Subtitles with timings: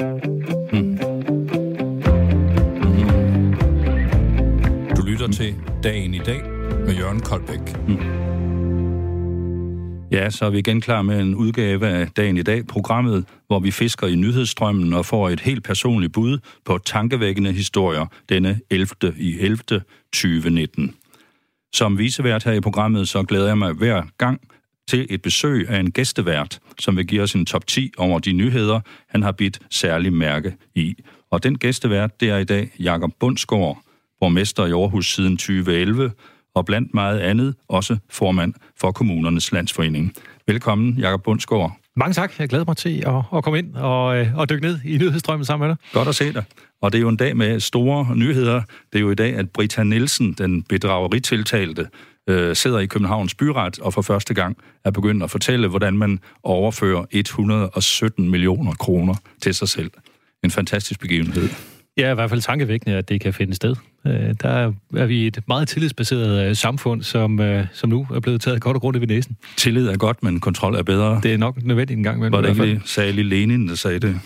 [0.00, 0.98] Mm.
[4.96, 6.42] Du lytter til Dagen i dag
[6.86, 7.88] med Jørgen Koldbæk.
[7.88, 7.96] Mm.
[10.12, 13.58] Ja, så er vi igen klar med en udgave af Dagen i dag, programmet, hvor
[13.58, 19.14] vi fisker i nyhedsstrømmen og får et helt personligt bud på tankevækkende historier denne 11.
[19.16, 19.58] i 11.
[20.12, 20.94] 2019.
[21.72, 24.40] Som visevært her i programmet, så glæder jeg mig hver gang
[24.90, 28.32] til et besøg af en gæstevært, som vil give os en top 10 over de
[28.32, 30.94] nyheder, han har bidt særlig mærke i.
[31.30, 33.78] Og den gæstevært, det er i dag Jakob Bundsgaard,
[34.20, 36.12] borgmester i Aarhus siden 2011,
[36.54, 40.14] og blandt meget andet også formand for Kommunernes Landsforening.
[40.46, 41.76] Velkommen, Jakob Bundsgaard.
[41.96, 42.38] Mange tak.
[42.38, 45.44] Jeg glæder mig til at, at komme ind og, øh, og dykke ned i nyhedsstrømmen
[45.44, 45.92] sammen med dig.
[45.92, 46.44] Godt at se dig.
[46.82, 48.62] Og det er jo en dag med store nyheder.
[48.92, 51.86] Det er jo i dag, at Brita Nielsen, den bedrageritiltalte,
[52.28, 56.18] øh, sidder i Københavns byret og for første gang er begyndt at fortælle, hvordan man
[56.42, 59.90] overfører 117 millioner kroner til sig selv.
[60.44, 61.48] En fantastisk begivenhed.
[61.96, 63.76] Ja, i hvert fald tankevækkende, at det kan finde sted.
[64.06, 68.40] Øh, der er vi et meget tillidsbaseret øh, samfund, som, øh, som nu er blevet
[68.40, 69.36] taget godt og grundigt ved næsen.
[69.56, 71.20] Tillid er godt, men kontrol er bedre.
[71.22, 72.32] Det er nok nødvendigt en gang imellem.
[72.32, 74.20] Var det ikke lige Sally Lenin, der sagde det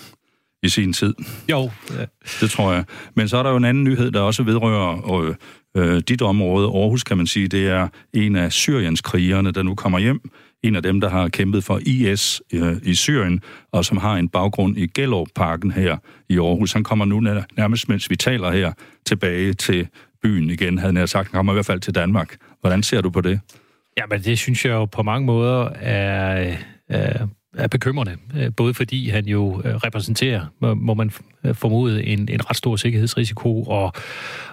[0.63, 1.15] i sin tid?
[1.51, 1.71] Jo.
[1.99, 2.05] Ja.
[2.41, 2.85] Det tror jeg.
[3.15, 5.35] Men så er der jo en anden nyhed, der også vedrører øh,
[5.77, 7.49] Øh, dit område, Aarhus kan man sige.
[7.49, 10.31] Det er en af Syriens krigerne, der nu kommer hjem
[10.65, 13.41] en af dem, der har kæmpet for IS øh, i Syrien,
[13.73, 15.97] og som har en baggrund i Gellerup-parken her
[16.29, 16.73] i Aarhus.
[16.73, 18.73] Han kommer nu nærmest, mens vi taler her,
[19.07, 19.89] tilbage til
[20.23, 21.29] byen igen, havde jeg sagt.
[21.31, 22.37] Han kommer i hvert fald til Danmark.
[22.61, 23.41] Hvordan ser du på det?
[23.99, 26.57] Jamen, det synes jeg jo på mange måder er,
[26.89, 28.17] er, er bekymrende.
[28.57, 31.11] Både fordi han jo øh, repræsenterer, må man
[31.53, 33.93] formode, en, en ret stor sikkerhedsrisiko, og,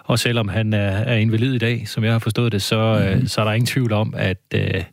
[0.03, 3.27] og selvom han er, er invalid i dag, som jeg har forstået det, så, mm.
[3.27, 4.83] så er der ingen tvivl om, at øh,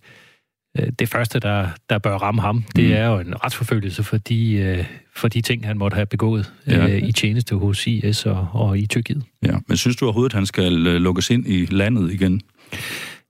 [0.79, 2.93] Øh, det første, der, der bør ramme ham, det mm.
[2.93, 4.85] er jo en retsforfølgelse for de, øh,
[5.17, 6.89] for de ting, han måtte have begået ja.
[6.89, 9.23] øh, i tjeneste hos IS og, og i Tyrkiet.
[9.43, 12.41] Ja, men synes du overhovedet, at han skal øh, lukkes ind i landet igen?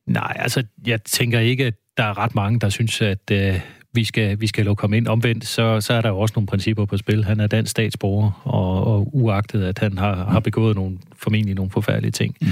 [0.06, 3.60] Nej, altså, jeg tænker ikke, at der er ret mange, der synes, at, øh,
[3.98, 5.06] vi skal, vi skal lukke ham ind.
[5.06, 7.24] Omvendt, så, så er der jo også nogle principper på spil.
[7.24, 11.70] Han er dansk statsborger, og, og uagtet, at han har, har begået nogle, formentlig nogle
[11.70, 12.46] forfærdelige ting, mm.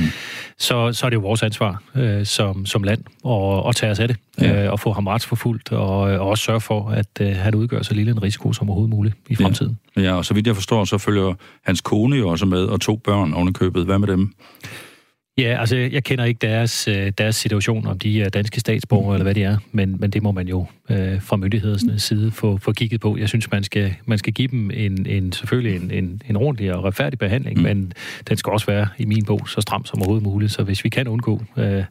[0.59, 3.99] så, så er det jo vores ansvar øh, som, som land at, at tage os
[3.99, 4.65] af det, ja.
[4.65, 7.95] øh, og få ham retsforfulgt, og, og også sørge for, at øh, han udgør så
[7.95, 9.79] lille en risiko som overhovedet muligt i fremtiden.
[9.97, 10.03] Ja.
[10.03, 12.97] ja, og så vidt jeg forstår, så følger hans kone jo også med, og to
[12.97, 13.85] børn ovenikøbet.
[13.85, 14.35] Hvad med dem?
[15.39, 19.23] Ja, altså jeg kender ikke deres, øh, deres situation, om de er danske statsborgere eller
[19.23, 22.73] hvad de er, men, men det må man jo øh, fra myndighedernes side få, få
[22.73, 23.17] kigget på.
[23.17, 26.75] Jeg synes, man skal, man skal give dem en, en selvfølgelig en, en, en ordentlig
[26.75, 27.63] og retfærdig behandling, mm.
[27.63, 27.93] men
[28.29, 30.89] den skal også være i min bog så stram som overhovedet muligt, så hvis vi
[30.89, 31.43] kan undgå...
[31.57, 31.85] Øh,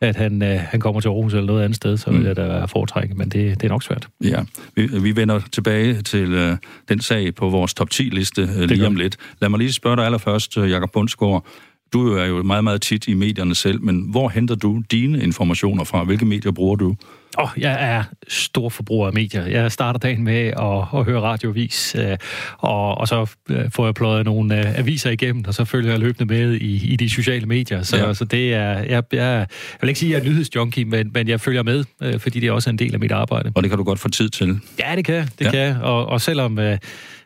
[0.00, 2.46] at han, øh, han kommer til Aarhus eller noget andet sted, så vil jeg da
[2.46, 4.08] være foretrække, men det, det er nok svært.
[4.24, 4.44] Ja,
[4.74, 6.56] vi, vi vender tilbage til øh,
[6.88, 9.16] den sag på vores top 10-liste øh, lige om lidt.
[9.40, 11.46] Lad mig lige spørge dig allerførst, øh, Jakob Bundsgaard.
[11.92, 15.84] Du er jo meget, meget tit i medierne selv, men hvor henter du dine informationer
[15.84, 16.04] fra?
[16.04, 16.96] Hvilke medier bruger du?
[17.38, 19.46] Åh, oh, jeg er stor forbruger af medier.
[19.46, 22.16] Jeg starter dagen med at, at høre radiovis, øh,
[22.58, 26.00] og, og så øh, får jeg pløjet nogle øh, aviser igennem, og så følger jeg
[26.00, 27.82] løbende med i, i de sociale medier.
[27.82, 28.14] Så, ja.
[28.14, 29.46] så det er, jeg, jeg, jeg
[29.80, 31.84] vil ikke sige, at jeg er nyhedsjunkie, men, men jeg følger med,
[32.18, 33.52] fordi det er også en del af mit arbejde.
[33.54, 34.60] Og det kan du godt få tid til?
[34.78, 35.50] Ja, det kan det ja.
[35.50, 36.58] kan Og, og selvom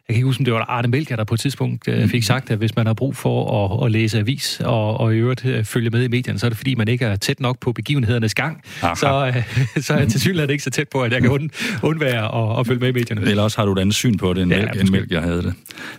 [0.08, 2.22] jeg kan ikke huske, om det var Arne Melker, der på et tidspunkt øh, fik
[2.22, 5.44] sagt, at hvis man har brug for at, at læse avis og, og i øvrigt
[5.44, 7.72] øh, følge med i medierne, så er det fordi, man ikke er tæt nok på
[7.72, 8.62] begivenhedernes gang.
[8.80, 9.42] Så, øh,
[9.84, 11.50] så er jeg til synligheden ikke så tæt på, at jeg kan und,
[11.82, 13.30] undvære at, at følge med i medierne.
[13.30, 15.22] Eller også har du et andet syn på det, end, ja, mælk, end mælk, jeg
[15.22, 15.54] havde det.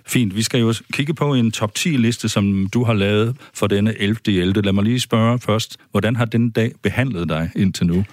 [0.07, 0.35] Fint.
[0.35, 4.17] Vi skal jo kigge på en top 10-liste, som du har lavet for denne 11.
[4.27, 4.61] 11.
[4.61, 8.03] Lad mig lige spørge først, hvordan har den dag behandlet dig indtil nu?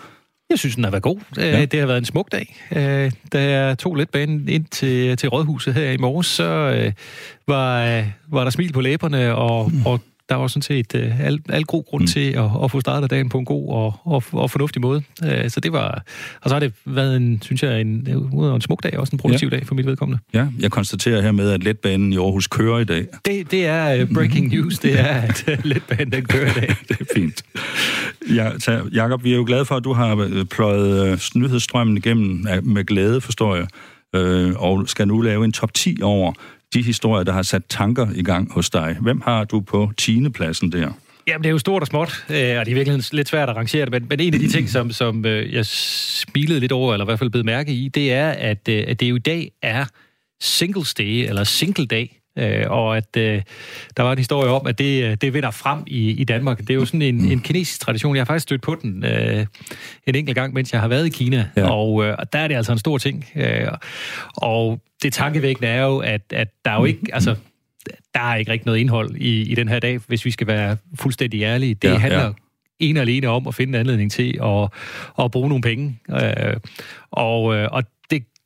[0.50, 1.18] Jeg synes, den har været god.
[1.38, 1.64] Øh, ja.
[1.64, 2.56] Det har været en smuk dag.
[2.76, 6.92] Øh, da jeg tog letbanen ind til, til Rådhuset her i morges, så øh,
[7.48, 9.86] var, var der smil på læberne, og, mm.
[9.86, 12.06] og der var sådan set uh, al, al god grund mm.
[12.06, 15.02] til at, at få startet dagen på en god og, og, og fornuftig måde.
[15.22, 16.02] Uh, så det var...
[16.40, 19.48] Og så har det været en, synes jeg, en, en smuk dag, også en produktiv
[19.52, 19.56] ja.
[19.56, 20.22] dag for mit vedkommende.
[20.34, 23.06] Ja, jeg konstaterer her med, at letbanen i Aarhus kører i dag.
[23.24, 26.68] Det, det er uh, breaking news, det er, at uh, letbanen den kører i dag.
[26.88, 27.42] det er fint.
[28.34, 32.46] Ja, så Jacob, vi er jo glade for, at du har pløjet uh, nyhedsstrømmen igennem
[32.62, 33.66] med glæde, forstår jeg,
[34.16, 36.32] uh, og skal nu lave en top 10 over
[36.74, 38.96] de historier, der har sat tanker i gang hos dig.
[39.00, 40.28] Hvem har du på 10.
[40.28, 40.92] pladsen der?
[41.26, 43.56] Jamen, det er jo stort og småt, øh, og det er virkelig lidt svært at
[43.56, 46.92] rangere det, men, men en af de ting, som, som øh, jeg smilede lidt over,
[46.92, 49.18] eller i hvert fald blev mærke i, det er, at, øh, at det jo i
[49.18, 49.84] dag er
[50.40, 52.06] Singles Day, eller Single Day,
[52.38, 53.42] Øh, og at øh,
[53.96, 56.58] der var en historie om, at det, øh, det vinder frem i, i Danmark.
[56.58, 58.16] Det er jo sådan en, en kinesisk tradition.
[58.16, 59.46] Jeg har faktisk stødt på den øh,
[60.06, 61.70] en enkelt gang, mens jeg har været i Kina, ja.
[61.70, 63.26] og, øh, der er det altså en stor ting.
[63.36, 63.68] Øh,
[64.36, 67.00] og det tankevækkende er jo, at, at der er jo ikke...
[67.12, 67.36] Altså,
[68.14, 70.76] der er ikke rigtig noget indhold i, i den her dag, hvis vi skal være
[70.94, 71.74] fuldstændig ærlige.
[71.74, 72.32] Det ja, handler ja
[72.80, 74.68] en og alene om at finde en anledning til at,
[75.24, 75.98] at bruge nogle penge.
[76.10, 76.56] Øh,
[77.10, 77.84] og, øh, og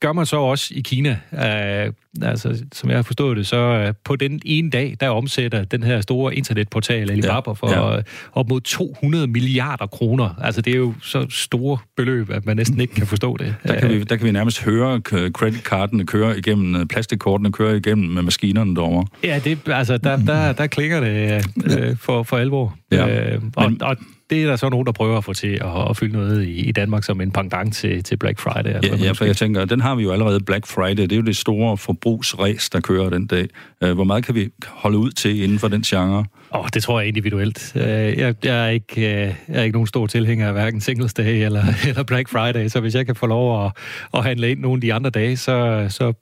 [0.05, 1.19] gør man så også i Kina.
[1.33, 1.93] Øh,
[2.23, 5.83] altså, som jeg har forstået det, så øh, på den ene dag, der omsætter den
[5.83, 8.03] her store internetportal Alibaba ja, for ja.
[8.33, 10.35] op mod 200 milliarder kroner.
[10.43, 13.55] Altså, det er jo så store beløb, at man næsten ikke kan forstå det.
[13.67, 18.09] Der kan vi, der kan vi nærmest høre creditkartene køre igennem, øh, plastikkortene køre igennem
[18.09, 19.07] med maskinerne derovre.
[19.25, 21.45] Ja, det, altså, der, der, der klinger det
[21.79, 22.77] øh, for, for alvor.
[22.93, 23.35] Ja.
[23.35, 23.97] Øh, og, Men, og
[24.31, 26.53] det er der så nogen, der prøver at få til at, at fylde noget i,
[26.53, 28.83] i Danmark som en pendant til, til Black Friday.
[28.83, 31.03] Ja, ja, for jeg tænker, den har vi jo allerede Black Friday.
[31.03, 33.49] Det er jo det store forbrugsræs, der kører den dag.
[33.83, 36.19] Øh, hvor meget kan vi holde ud til inden for den genre?
[36.55, 37.73] Åh, oh, det tror jeg individuelt.
[37.77, 41.15] Øh, jeg, jeg, er ikke, øh, jeg er ikke nogen stor tilhænger af hverken Singles
[41.15, 43.73] Day eller, eller Black Friday, så hvis jeg kan få lov at,
[44.15, 46.13] at handle ind nogle af de andre dage, så, så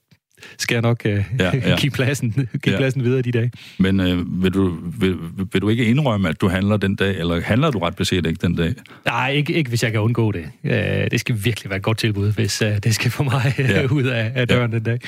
[0.59, 1.23] skal jeg nok uh, ja,
[1.69, 1.77] ja.
[1.77, 2.31] give, pladsen,
[2.63, 2.77] give ja.
[2.77, 3.51] pladsen videre de dage.
[3.79, 5.17] Men uh, vil, du, vil,
[5.53, 8.39] vil du ikke indrømme, at du handler den dag, eller handler du ret beset ikke
[8.43, 8.75] den dag?
[9.05, 10.45] Nej, ikke, ikke hvis jeg kan undgå det.
[10.65, 10.71] Uh,
[11.11, 13.85] det skal virkelig være et godt tilbud, hvis uh, det skal få mig ja.
[13.99, 14.77] ud af, af døren ja.
[14.77, 15.01] den dag.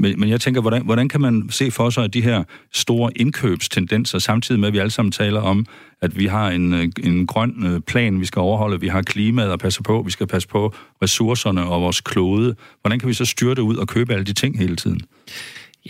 [0.00, 4.18] Men, men jeg tænker, hvordan, hvordan kan man se for sig de her store indkøbstendenser,
[4.18, 5.66] samtidig med, at vi alle sammen taler om,
[6.02, 9.52] at vi har en, øh, en grøn øh, plan, vi skal overholde, vi har klimaet
[9.52, 12.54] at passe på, vi skal passe på ressourcerne og vores klode.
[12.80, 15.00] Hvordan kan vi så styre det ud og købe alle de ting hele tiden?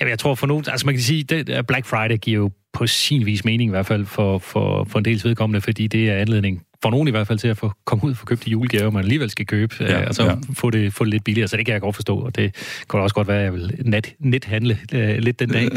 [0.00, 2.86] Jamen, jeg tror for nogen, altså man kan sige, at Black Friday giver jo på
[2.86, 6.14] sin vis mening i hvert fald for, for, for en dels vedkommende, fordi det er
[6.14, 8.50] anledning for nogen i hvert fald til at få komme ud og få købt de
[8.50, 10.34] julegaver, man alligevel skal købe, ja, øh, og så ja.
[10.54, 11.48] få, det, få det lidt billigere.
[11.48, 12.54] Så det kan jeg godt forstå, og det
[12.88, 15.68] kunne også godt være, at jeg vil net, nethandle øh, lidt den dag.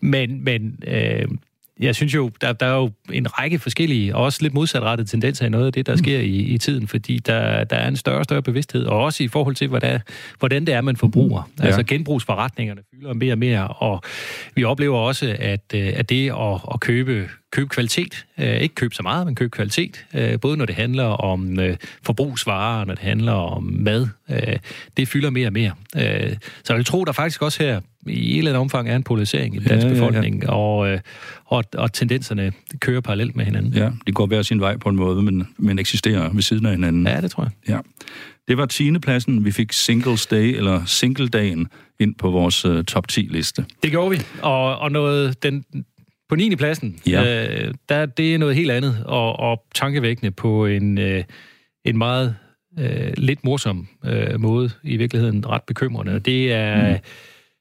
[0.00, 1.28] Men, men øh,
[1.80, 5.46] jeg synes jo, der, der er jo en række forskellige, og også lidt modsatrettede tendenser
[5.46, 8.18] i noget af det, der sker i, i tiden, fordi der, der er en større
[8.18, 10.00] og større bevidsthed, og også i forhold til, hvordan,
[10.38, 11.50] hvordan det er, man forbruger.
[11.60, 11.66] Ja.
[11.66, 14.02] Altså genbrugsforretningerne fylder mere og mere, og
[14.54, 18.26] vi oplever også, at, øh, at det at, at købe købe kvalitet.
[18.38, 20.06] Øh, ikke købe så meget, men købe kvalitet.
[20.14, 24.08] Øh, både når det handler om øh, forbrugsvarer, når det handler om mad.
[24.30, 24.56] Øh,
[24.96, 25.72] det fylder mere og mere.
[25.96, 28.96] Øh, så jeg vil tro, der faktisk også her i et eller andet omfang er
[28.96, 30.52] en polarisering i den danske ja, befolkning, ja, ja.
[30.52, 31.00] Og, øh,
[31.44, 33.72] og, og tendenserne kører parallelt med hinanden.
[33.72, 36.72] Ja, de går hver sin vej på en måde, men, men eksisterer ved siden af
[36.72, 37.06] hinanden.
[37.06, 37.52] Ja, det tror jeg.
[37.68, 37.78] Ja.
[38.48, 38.98] Det var 10.
[38.98, 39.44] pladsen.
[39.44, 41.68] Vi fik Singles Day, eller Single-dagen,
[42.00, 43.64] ind på vores uh, top 10-liste.
[43.82, 44.22] Det gjorde vi.
[44.42, 45.64] Og, og noget, den,
[46.28, 46.56] på 9.
[46.56, 47.46] pladsen, ja.
[47.46, 51.24] øh, der, det er noget helt andet, og, og tankevækkende på en, øh,
[51.84, 52.36] en meget
[52.78, 56.20] øh, lidt morsom øh, måde, i virkeligheden ret bekymrende.
[56.20, 56.92] Det er...
[56.92, 56.98] Mm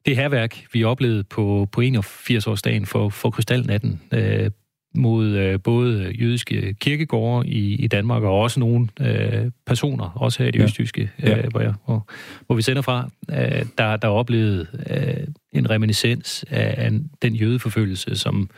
[0.06, 4.52] det herværk, vi oplevede på, på 81-årsdagen for, for Krystalnatten, øh,
[4.96, 10.48] mod øh, både jødiske kirkegårde i, i Danmark, og også nogle øh, personer, også her
[10.48, 10.64] i det ja.
[10.64, 11.42] østjyske, øh, ja.
[11.42, 12.10] hvor, jeg, hvor,
[12.46, 16.92] hvor vi sender fra, øh, der, der oplevede øh, en reminiscens af, af
[17.22, 18.50] den jødeforfølgelse, som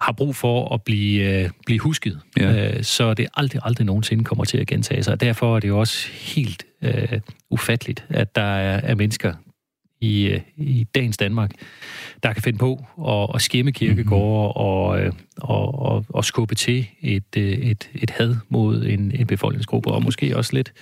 [0.00, 2.76] har brug for at blive, øh, blive husket, ja.
[2.76, 5.12] øh, så det aldrig, aldrig nogensinde kommer til at gentage sig.
[5.12, 7.20] Og derfor er det jo også helt øh,
[7.50, 9.34] ufatteligt, at der er, er mennesker,
[10.00, 11.50] i, øh, i dagens Danmark,
[12.22, 14.66] der kan finde på at, at skimme kirkegårde mm-hmm.
[14.66, 19.26] og, øh, og, og, og skubbe til et, øh, et, et had mod en, en
[19.26, 20.72] befolkningsgruppe, og måske også lidt,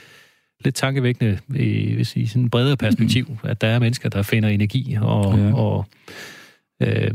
[0.64, 3.50] lidt tankevækkende i, hvis i sådan et bredere perspektiv, mm-hmm.
[3.50, 5.54] at der er mennesker, der finder energi og, ja.
[5.54, 5.86] og
[6.82, 7.10] øh,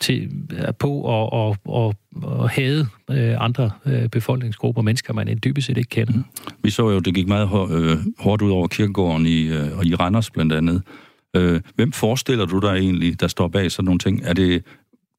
[0.00, 0.30] til,
[0.78, 5.88] på at og, og, og hade øh, andre øh, befolkningsgrupper, mennesker, man dybest set ikke
[5.88, 6.12] kender.
[6.12, 6.24] Mm.
[6.62, 7.48] Vi så jo, det gik meget
[8.18, 10.82] hårdt ud over kirkegården i, øh, i Randers blandt andet,
[11.36, 14.22] Øh, hvem forestiller du dig egentlig, der står bag sådan nogle ting?
[14.24, 14.62] Er det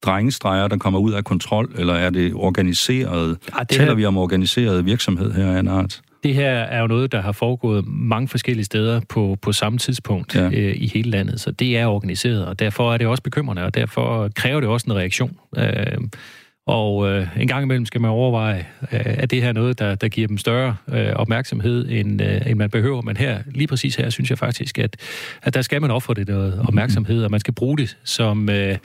[0.02, 3.38] drengestreger, der kommer ud af kontrol, eller er det organiseret?
[3.54, 3.94] Ja, det Taler her...
[3.94, 6.02] vi om organiseret virksomhed her, Anna Art?
[6.22, 10.34] Det her er jo noget, der har foregået mange forskellige steder på, på samme tidspunkt
[10.34, 10.50] ja.
[10.50, 13.74] øh, i hele landet, så det er organiseret, og derfor er det også bekymrende, og
[13.74, 15.36] derfor kræver det også en reaktion.
[15.56, 15.98] Øh,
[16.66, 20.08] og øh, en gang imellem skal man overveje, øh, at det her noget, der, der
[20.08, 23.02] giver dem større øh, opmærksomhed, end, øh, end man behøver.
[23.02, 24.96] Men her, lige præcis her, synes jeg faktisk, at,
[25.42, 28.78] at der skal man ofre det noget opmærksomhed, og man skal bruge det som, øh,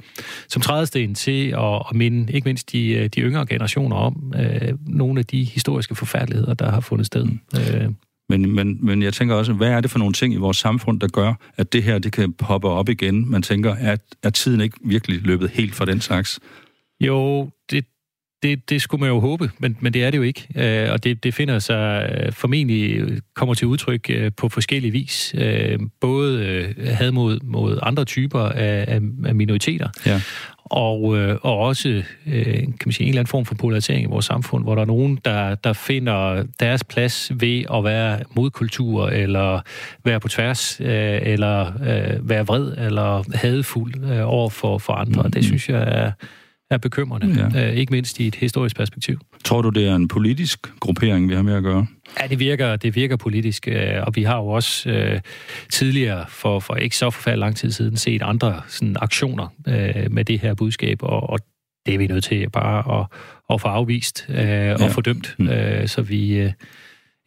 [0.47, 4.73] som trædesten til at, at minde ikke mindst de, øh, de yngre generationer om øh,
[4.87, 7.27] nogle af de historiske forfærdeligheder, der har fundet sted.
[7.55, 7.89] Øh.
[8.29, 10.99] Men, men, men jeg tænker også, hvad er det for nogle ting i vores samfund,
[10.99, 13.31] der gør, at det her det kan poppe op igen?
[13.31, 16.39] Man tænker, at er tiden ikke virkelig løbet helt fra den slags?
[17.01, 17.85] Jo, det,
[18.43, 20.47] det, det skulle man jo håbe, men, men det er det jo ikke.
[20.55, 23.03] Øh, og det, det finder sig øh, formentlig
[23.35, 25.35] kommer til udtryk øh, på forskellige vis.
[25.37, 30.21] Øh, både øh, had mod, mod andre typer af, af, af minoriteter, ja.
[30.63, 34.09] og, øh, og også øh, kan man sige, en eller anden form for polarisering i
[34.09, 39.07] vores samfund, hvor der er nogen, der, der finder deres plads ved at være modkultur,
[39.09, 39.61] eller
[40.05, 45.23] være på tværs, øh, eller øh, være vred, eller hadefuld øh, over for, for andre.
[45.23, 45.31] Mm.
[45.31, 46.11] Det synes jeg er
[46.71, 47.69] er bekymrende, ja.
[47.69, 49.19] øh, ikke mindst i et historisk perspektiv.
[49.43, 51.87] Tror du, det er en politisk gruppering, vi har med at gøre?
[52.21, 55.19] Ja, det virker, det virker politisk, øh, og vi har jo også øh,
[55.71, 60.25] tidligere, for, for ikke så forfærdelig lang tid siden, set andre sådan, aktioner øh, med
[60.25, 61.39] det her budskab, og, og
[61.85, 63.07] det er vi nødt til bare at,
[63.53, 64.83] at få afvist øh, ja.
[64.83, 65.49] og fordømt, mm.
[65.49, 66.51] øh, så vi, øh,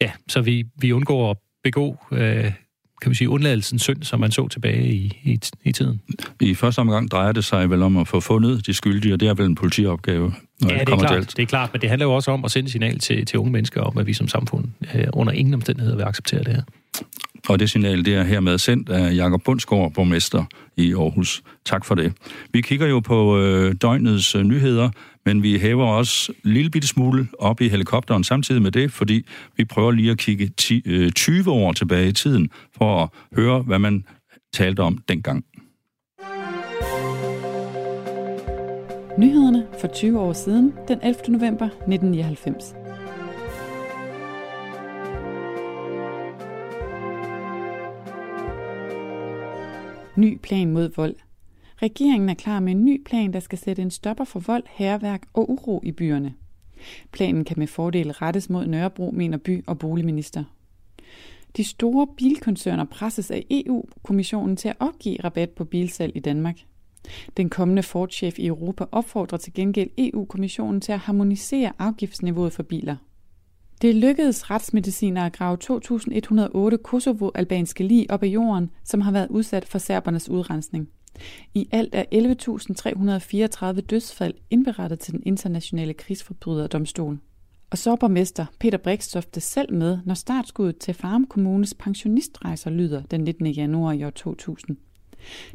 [0.01, 2.53] ja, så vi, vi undgår at begå øh,
[3.00, 6.00] kan man sige, undladelsens synd, som man så tilbage i, i, i tiden.
[6.40, 9.28] I første omgang drejer det sig vel om at få fundet de skyldige, og det
[9.28, 11.88] er vel en politiopgave, når ja, det, det er klart, det er klart, men det
[11.88, 14.28] handler jo også om at sende signal til, til unge mennesker om, at vi som
[14.28, 14.64] samfund
[14.95, 16.62] øh, under ingen omstændigheder vil acceptere det her.
[17.49, 20.45] Og det signal, det er hermed sendt af Jakob Bundsgaard, borgmester
[20.76, 21.42] i Aarhus.
[21.64, 22.12] Tak for det.
[22.52, 24.90] Vi kigger jo på øh, døgnets øh, nyheder,
[25.27, 29.27] men vi hæver også en lille bitte smule op i helikopteren samtidig med det, fordi
[29.57, 33.62] vi prøver lige at kigge 10, øh, 20 år tilbage i tiden for at høre,
[33.62, 34.05] hvad man
[34.53, 35.45] talte om dengang.
[39.19, 41.21] Nyhederne for 20 år siden, den 11.
[41.29, 42.75] november 1999.
[50.17, 51.15] Ny plan mod vold.
[51.83, 55.23] Regeringen er klar med en ny plan, der skal sætte en stopper for vold, herværk
[55.33, 56.35] og uro i byerne.
[57.13, 60.45] Planen kan med fordel rettes mod Nørrebro, mener by- og boligminister.
[61.57, 66.59] De store bilkoncerner presses af EU-kommissionen til at opgive rabat på bilsalg i Danmark.
[67.37, 72.97] Den kommende Ford-chef i Europa opfordrer til gengæld EU-kommissionen til at harmonisere afgiftsniveauet for biler.
[73.83, 75.59] Det lykkedes retsmediciner at grave
[76.75, 80.89] 2.108 Kosovo-albanske lig op af jorden, som har været udsat for serbernes udrensning.
[81.55, 82.05] I alt er
[83.75, 87.19] 11.334 dødsfald indberettet til den internationale krigsforbryderdomstol.
[87.71, 93.21] Og så borgmester Peter Brikstofte selv med, når startskuddet til Farum Kommunes pensionistrejser lyder den
[93.21, 93.47] 19.
[93.47, 94.77] januar i år 2000.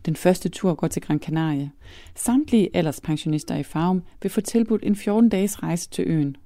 [0.06, 1.70] Den første tur går til Gran Canaria.
[2.16, 6.38] Samtlige alderspensionister i Farum vil få tilbudt en 14-dages rejse til øen.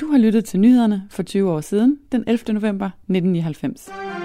[0.00, 2.54] Du har lyttet til nyhederne for 20 år siden, den 11.
[2.54, 4.21] november 1999.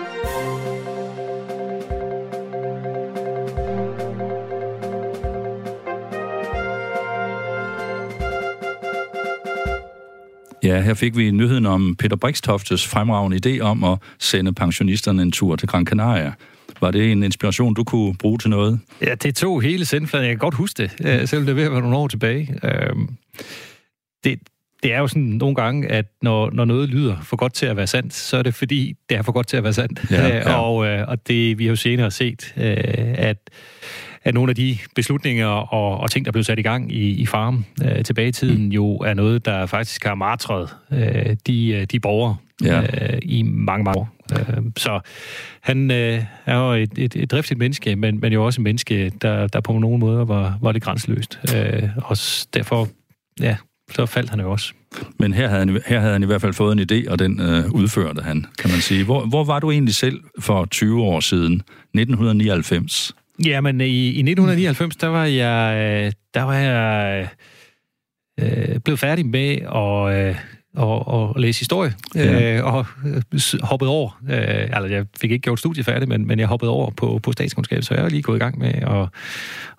[10.67, 15.31] Ja, her fik vi nyheden om Peter Brikstoftes fremragende idé om at sende pensionisterne en
[15.31, 16.33] tur til Gran Canaria.
[16.81, 18.79] Var det en inspiration, du kunne bruge til noget?
[19.01, 20.25] Ja, det tog hele sendfladen.
[20.25, 22.59] Jeg kan godt huske det, selvom det er ved at være nogle år tilbage.
[22.63, 23.09] Øhm,
[24.23, 24.39] det,
[24.83, 27.77] det er jo sådan nogle gange, at når, når noget lyder for godt til at
[27.77, 30.11] være sandt, så er det fordi, det er for godt til at være sandt.
[30.11, 30.53] Ja, ja.
[30.53, 32.73] og, øh, og det vi har jo senere set, øh,
[33.17, 33.49] at
[34.27, 37.25] at nogle af de beslutninger og, og ting, der blev sat i gang i, i
[37.25, 41.83] farm øh, tilbage i tiden, jo er noget, der faktisk har martret øh, de, øh,
[41.83, 42.81] de borgere ja.
[42.81, 44.09] øh, i mange, mange år.
[44.39, 44.99] Øh, så
[45.61, 49.11] han øh, er jo et, et, et driftigt menneske, men, men jo også et menneske,
[49.21, 51.39] der, der på nogle måder var, var lidt grænseløst.
[51.55, 52.17] Øh, og
[52.53, 52.87] derfor,
[53.39, 53.55] ja,
[53.91, 54.73] så faldt han jo også.
[55.19, 57.41] Men her havde han, her havde han i hvert fald fået en idé, og den
[57.41, 59.03] øh, udførte han, kan man sige.
[59.03, 63.13] Hvor, hvor var du egentlig selv for 20 år siden, 1999?
[63.45, 67.27] Jamen, i, i 1999, der var jeg, øh, der var jeg
[68.39, 70.35] øh, blevet færdig med at, øh,
[70.75, 72.57] og, og læse historie, ja.
[72.57, 72.85] øh, og
[73.61, 76.91] hoppede over, øh, altså jeg fik ikke gjort studiet færdigt, men, men jeg hoppede over
[76.91, 79.09] på, på statskundskab, så jeg er lige gået i gang med at,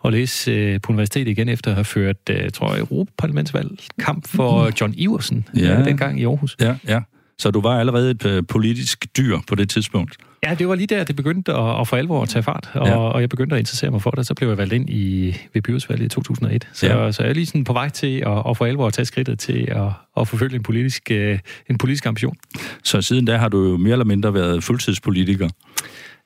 [0.05, 4.29] at læse øh, på universitetet igen, efter at have ført, øh, tror jeg, Europaparlamentsvalg kamp
[4.29, 4.73] for mm.
[4.81, 5.79] John Iversen, ja.
[5.79, 6.57] øh, dengang i Aarhus.
[6.61, 7.01] Ja, ja.
[7.39, 10.17] Så du var allerede et øh, politisk dyr på det tidspunkt?
[10.47, 12.87] Ja, det var lige der, det begyndte at, at for alvor at tage fart, og,
[12.87, 12.97] ja.
[12.97, 14.27] og jeg begyndte at interessere mig for det.
[14.27, 16.69] Så blev jeg valgt ind i ved byrådsvalget i 2001.
[16.73, 17.13] Så, ja.
[17.13, 19.39] så jeg er lige sådan på vej til at, at for alvor at tage skridtet
[19.39, 21.39] til at, at forfølge en politisk, øh,
[21.71, 22.37] en politisk ambition.
[22.85, 25.49] Så siden da har du jo mere eller mindre været fuldtidspolitiker?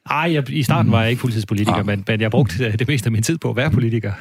[0.08, 1.86] Nej, i starten var jeg ikke fuldtidspolitiker, ah.
[1.86, 4.12] men, men jeg brugte det meste af min tid på at være politiker.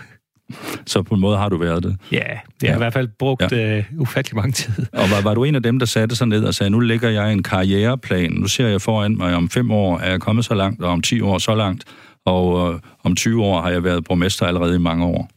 [0.86, 1.98] Så på en måde har du været det?
[2.12, 2.68] Ja, jeg ja.
[2.68, 3.78] har i hvert fald brugt ja.
[3.78, 4.86] uh, ufattelig mange tid.
[4.94, 7.10] Og var, var du en af dem, der satte sig ned og sagde, nu lægger
[7.10, 10.54] jeg en karriereplan, nu ser jeg foran mig, om fem år er jeg kommet så
[10.54, 11.84] langt, og om 10 år så langt,
[12.26, 15.30] og uh, om 20 år har jeg været borgmester allerede i mange år?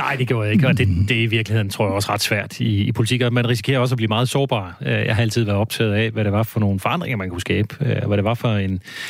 [0.00, 2.20] Nej, det gjorde jeg ikke, og det, det er i virkeligheden, tror jeg, også ret
[2.20, 4.76] svært i, i politik, og man risikerer også at blive meget sårbar.
[4.82, 7.40] Øh, jeg har altid været optaget af, hvad det var for nogle forandringer, man kunne
[7.40, 8.68] skabe, øh, hvad det var for en,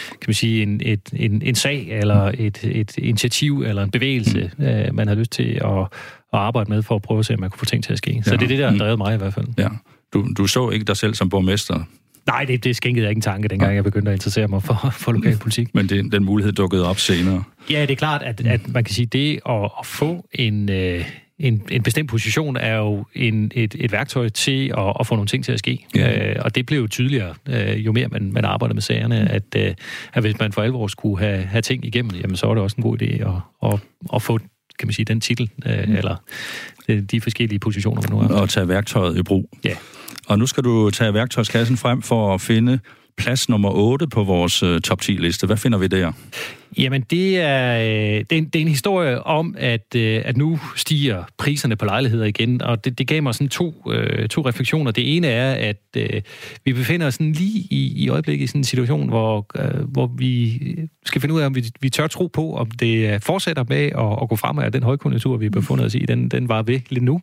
[0.09, 4.51] kan man sige, en, et, en, en sag, eller et, et initiativ, eller en bevægelse,
[4.59, 5.89] øh, man har lyst til at, at
[6.33, 8.23] arbejde med, for at prøve at se, om man kunne få ting til at ske.
[8.25, 8.37] Så ja.
[8.37, 9.47] det er det, der har drevet mig i hvert fald.
[9.59, 9.69] Ja.
[10.13, 11.85] Du, du så ikke dig selv som borgmester
[12.27, 14.91] Nej, det, det skænkede jeg ikke en tanke, dengang jeg begyndte at interessere mig for,
[14.93, 15.75] for lokalpolitik.
[15.75, 17.45] Men det, den mulighed dukkede op senere?
[17.71, 21.05] Ja, det er klart, at, at man kan sige, det at, at få en, øh,
[21.39, 25.27] en, en bestemt position er jo en, et, et værktøj til at, at få nogle
[25.27, 25.87] ting til at ske.
[25.95, 26.31] Ja.
[26.31, 29.57] Øh, og det blev jo tydeligere, øh, jo mere man, man arbejder med sagerne, at,
[29.57, 29.75] øh,
[30.13, 32.77] at hvis man for alvor skulle have, have ting igennem, jamen så var det også
[32.79, 33.81] en god idé at, at,
[34.15, 34.39] at få
[34.79, 35.97] kan man sige, den titel, øh, mm.
[35.97, 36.17] eller
[37.11, 38.41] de forskellige positioner, man nu har.
[38.41, 39.51] Og tage værktøjet i brug.
[39.65, 39.75] Ja.
[40.27, 42.81] Og nu skal du tage værktøjskassen frem for at finde
[43.17, 45.47] plads nummer 8 på vores øh, top 10 liste.
[45.47, 46.13] Hvad finder vi der?
[46.79, 50.37] Jamen, det er, øh, det er, en, det er en historie om, at, øh, at
[50.37, 54.47] nu stiger priserne på lejligheder igen, og det, det gav mig sådan to, øh, to
[54.47, 54.91] refleksioner.
[54.91, 56.23] Det ene er, at øh,
[56.65, 60.07] vi befinder os sådan lige i, i øjeblikket i sådan en situation, hvor, øh, hvor
[60.19, 60.61] vi
[61.05, 64.23] skal finde ud af, om vi, vi tør tro på, om det fortsætter med at,
[64.23, 65.99] at gå fremad af den højkonjunktur, vi befinder os i.
[65.99, 67.21] Den, den var ved lidt nu,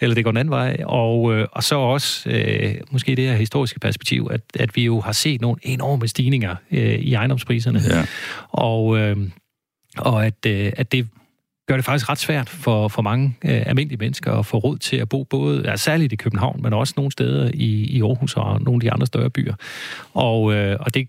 [0.00, 0.76] eller det går den anden vej.
[0.84, 5.00] Og, øh, og så også øh, måske det her historiske perspektiv, at, at vi jo
[5.00, 7.80] har set nogle enorme stigninger øh, i ejendomspriserne.
[7.90, 8.04] Ja.
[8.48, 9.16] Og og, øh,
[9.98, 11.08] og at, øh, at det
[11.68, 14.96] gør det faktisk ret svært for, for mange øh, almindelige mennesker at få råd til
[14.96, 18.62] at bo både, ja, særligt i København, men også nogle steder i, i Aarhus og
[18.62, 19.54] nogle af de andre større byer.
[20.14, 21.08] Og, øh, og det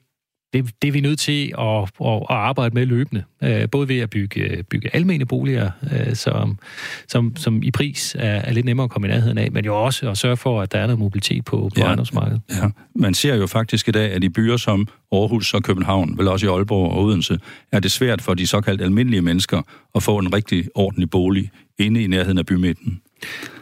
[0.54, 3.24] det, det er vi nødt til at, at, at arbejde med løbende.
[3.44, 6.60] Øh, både ved at bygge, bygge almene boliger, øh, som,
[7.08, 9.84] som, som i pris er, er lidt nemmere at komme i nærheden af, men jo
[9.84, 12.42] også at sørge for, at der er noget mobilitet på, på ja, ejendomsmarkedet.
[12.50, 12.70] Ja.
[12.96, 16.46] Man ser jo faktisk i dag, at i byer som Aarhus og København, vel også
[16.46, 17.40] i Aalborg og Odense,
[17.72, 19.62] er det svært for de såkaldt almindelige mennesker
[19.96, 23.02] at få en rigtig ordentlig bolig inde i nærheden af bymidten.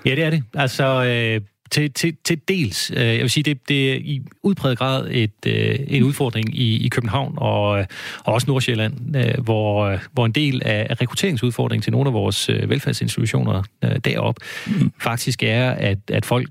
[0.05, 0.43] Ja, det er det.
[0.53, 2.91] Altså, øh, til, til, til dels.
[2.95, 6.85] Øh, jeg vil sige, det, det er i udpræget grad et, øh, en udfordring i,
[6.85, 7.69] i København og,
[8.23, 13.63] og også Nordsjælland, øh, hvor, hvor en del af rekrutteringsudfordringen til nogle af vores velfærdsinstitutioner
[14.05, 14.35] derop
[14.67, 14.91] mm.
[15.01, 16.49] faktisk er, at, at folk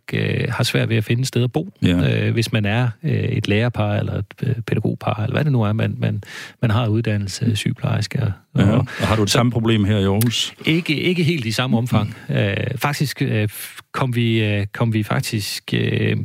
[0.48, 1.72] har svært ved at finde et sted at bo.
[1.82, 2.30] Ja.
[2.30, 6.22] Hvis man er et lærerpar eller et pædagogpar, eller hvad det nu er, man, man,
[6.62, 8.22] man har uddannelse, sygeplejerske.
[8.22, 8.72] Og, ja.
[8.72, 10.54] og har du et samme problem her i Aarhus?
[10.66, 12.14] Ikke, ikke helt i samme omfang.
[12.28, 12.34] Mm.
[12.76, 13.22] Faktisk
[13.92, 16.16] kom vi, kom vi faktisk øh,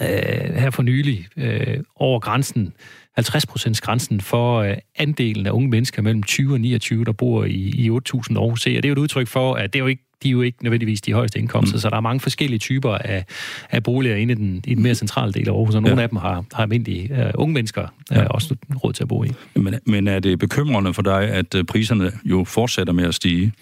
[0.00, 2.72] øh, her for nylig øh, over grænsen,
[3.20, 7.50] 50% grænsen for øh, andelen af unge mennesker mellem 20 og 29, der bor i,
[7.54, 7.96] i 8.000
[8.36, 8.66] Aarhus.
[8.66, 10.42] Og det er jo et udtryk for, at det er jo ikke de er jo
[10.42, 11.80] ikke nødvendigvis de højeste indkomster, mm.
[11.80, 13.24] så der er mange forskellige typer af,
[13.70, 16.02] af boliger inde i den, i den mere centrale del af Aarhus, og nogle ja.
[16.02, 18.24] af dem har, har almindelige uh, unge mennesker uh, ja.
[18.24, 19.28] også råd til at bo i.
[19.54, 23.52] Men, men er det bekymrende for dig, at uh, priserne jo fortsætter med at stige?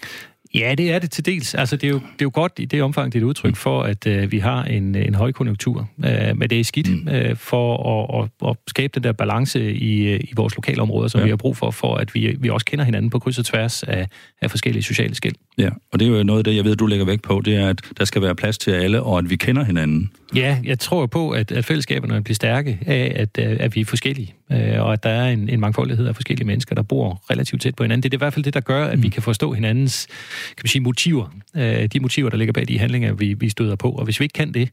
[0.55, 1.55] Ja, det er det til dels.
[1.55, 3.55] Altså, det er jo, det er jo godt i det omfang, det er et udtryk
[3.55, 5.89] for, at øh, vi har en, en højkonjunktur.
[6.05, 7.09] Øh, men det er skidt mm.
[7.09, 11.19] øh, for at, at, at skabe den der balance i, øh, i vores lokalområder, som
[11.19, 11.23] ja.
[11.25, 13.83] vi har brug for, for at vi, vi også kender hinanden på kryds og tværs
[13.83, 14.07] af,
[14.41, 15.35] af forskellige sociale skæld.
[15.57, 17.55] Ja, og det er jo noget af det, jeg ved, du lægger vægt på, det
[17.55, 20.11] er, at der skal være plads til alle, og at vi kender hinanden.
[20.35, 23.85] Ja, jeg tror på, at, at fællesskaberne bliver stærke af, at, øh, at vi er
[23.85, 27.61] forskellige, øh, og at der er en, en mangfoldighed af forskellige mennesker, der bor relativt
[27.61, 28.03] tæt på hinanden.
[28.03, 29.11] Det er i hvert fald det, der gør, at vi mm.
[29.11, 30.07] kan forstå hinandens
[30.47, 33.75] kan man sige, motiver, øh, de motiver, der ligger bag de handlinger, vi, vi støder
[33.75, 33.91] på.
[33.91, 34.69] Og hvis vi ikke kan det,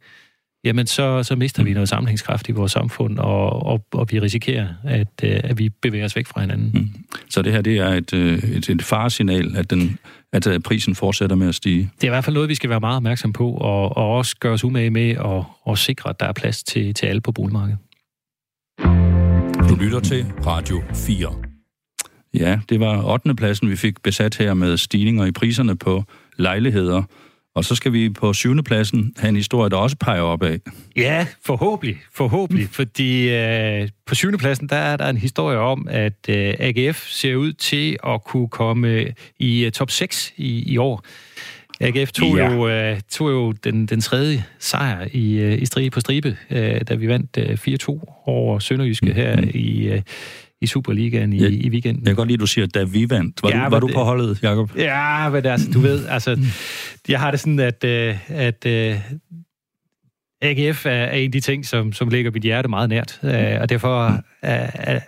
[0.65, 1.75] jamen så, så mister vi mm.
[1.75, 6.17] noget sammenhængskraft i vores samfund, og, og, og vi risikerer, at, at vi bevæger os
[6.17, 6.71] væk fra hinanden.
[6.75, 7.05] Mm.
[7.31, 9.99] Så det her, det er et, et, et faresignal, at den
[10.33, 11.91] at øh, prisen fortsætter med at stige.
[12.01, 14.37] Det er i hvert fald noget, vi skal være meget opmærksom på, og, og også
[14.41, 17.33] gøre os umage med at, at sikre, at der er plads til, til alle på
[17.33, 17.79] boligmarkedet.
[19.77, 21.35] Du lytter til Radio 4.
[22.35, 23.35] Ja, det var 8.
[23.35, 26.05] pladsen, vi fik besat her med stigninger i priserne på
[26.37, 27.03] lejligheder.
[27.55, 30.59] Og så skal vi på syvende pladsen have en historie, der også peger opad.
[30.97, 31.99] Ja, forhåbentlig.
[32.15, 32.65] Forhåbentlig.
[32.65, 32.73] Mm.
[32.73, 37.37] Fordi øh, på syvende pladsen, der er der en historie om, at øh, AGF ser
[37.37, 39.07] ud til at kunne komme
[39.39, 41.05] i uh, top 6 i, i år.
[41.81, 42.53] AGF tog, ja.
[42.53, 46.81] jo, øh, tog jo den, den tredje sejr i, øh, i stribe på stribe, øh,
[46.89, 49.51] da vi vandt øh, 4-2 over Sønderjyske her mm.
[49.55, 50.03] i, øh,
[50.61, 52.03] i Superligaen i, ja, i weekenden.
[52.03, 53.43] Jeg kan godt lide, at du siger, da vi vandt.
[53.43, 54.77] Var, ja, du, var du på holdet, Jacob?
[54.77, 56.41] Ja, men altså, du ved, altså,
[57.09, 59.01] jeg har det sådan, at, øh, at, at øh,
[60.43, 63.61] AGF er, er en af de ting, som, som ligger mit hjerte meget nært, øh,
[63.61, 64.07] og derfor
[64.45, 65.01] øh, øh,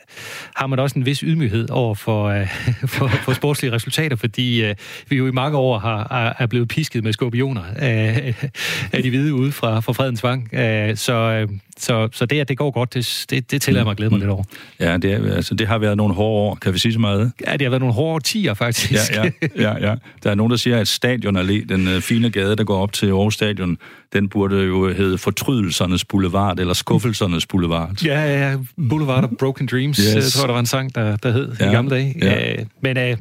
[0.54, 2.48] har man også en vis ydmyghed over for, øh,
[2.94, 4.74] for, for sportslige resultater, fordi øh,
[5.08, 8.34] vi jo i mange år har, er blevet pisket med skorpioner af,
[8.92, 10.54] af de hvide ude fra, fra Fredens Vang.
[10.54, 13.90] Øh, så, øh, så, så det, at det går godt, det, det, det tillader mig
[13.90, 14.44] at glæde mig lidt over.
[14.80, 17.32] Ja, det, er, altså, det har været nogle hårde år, kan vi sige så meget?
[17.46, 18.92] Ja, det har været nogle hårde årtier, faktisk.
[18.92, 19.94] Ja, ja, ja, ja.
[20.22, 22.92] Der er nogen, der siger, at Stadion Allé, den uh, fine gade, der går op
[22.92, 23.78] til Aarhus Stadion,
[24.12, 28.04] den burde jo hedde Fortrydelsernes Boulevard, eller Skuffelsernes Boulevard.
[28.04, 28.56] Ja, ja, ja.
[28.88, 30.14] Boulevard of Broken Dreams, yes.
[30.14, 32.14] jeg tror, der var en sang, der, der hed ja, i gamle dage.
[32.22, 32.60] Ja.
[32.60, 33.18] Uh, men uh,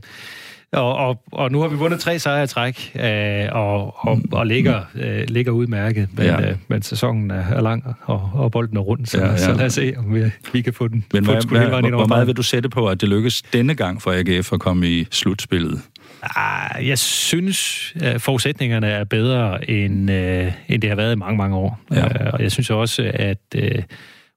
[0.72, 4.48] og, og, og nu har vi vundet tre sejre i træk, øh, og, og, og
[4.48, 6.50] ligger, øh, ligger udmærket, men, ja.
[6.50, 9.38] øh, men sæsonen er, er lang, og, og bolden er rundt, så, ja, ja.
[9.38, 10.24] så lad os se, om vi,
[10.54, 13.02] vi kan få den Men hvad, hvad, hvor, hvor meget vil du sætte på, at
[13.02, 15.82] det lykkes denne gang for AGF at komme i slutspillet?
[16.22, 21.38] Ah, jeg synes, at forudsætningerne er bedre, end, øh, end det har været i mange,
[21.38, 21.80] mange år.
[21.92, 22.06] Ja.
[22.06, 23.38] Øh, og jeg synes også, at...
[23.56, 23.84] Øh,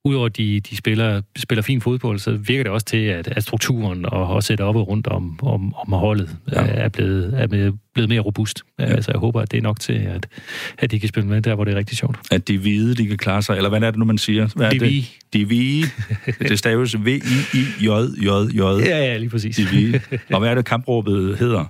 [0.05, 3.43] udover at de, de spiller, spiller fin fodbold, så virker det også til, at, at
[3.43, 6.61] strukturen og, og setupet rundt om, om, om holdet ja.
[6.61, 8.63] er, blevet, er blevet, blevet mere robust.
[8.79, 8.85] Ja.
[8.85, 10.27] Altså, jeg håber, at det er nok til, at,
[10.79, 12.19] at de kan spille med der, hvor det er rigtig sjovt.
[12.31, 14.49] At de hvide, de kan klare sig, eller hvad er det nu, man siger?
[14.57, 15.05] Hvad er de hvide.
[15.33, 15.87] De hvide.
[16.39, 18.61] Det staves V-I-I-J-J-J.
[18.61, 19.57] Ja, ja, lige præcis.
[19.57, 20.01] De hvide.
[20.33, 21.65] Og hvad er det, kampråbet hedder?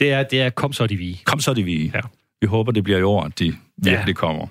[0.00, 1.16] Det er, det er kom så de hvide.
[1.24, 1.90] Kom så de hvide.
[1.94, 2.00] Ja.
[2.40, 4.12] Vi håber, det bliver i år, at de virkelig ja.
[4.12, 4.46] kommer.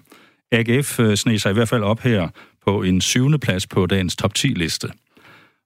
[0.52, 2.30] AGF øh, sne sig i hvert fald op her
[2.68, 4.88] på en syvende plads på dagens top 10-liste.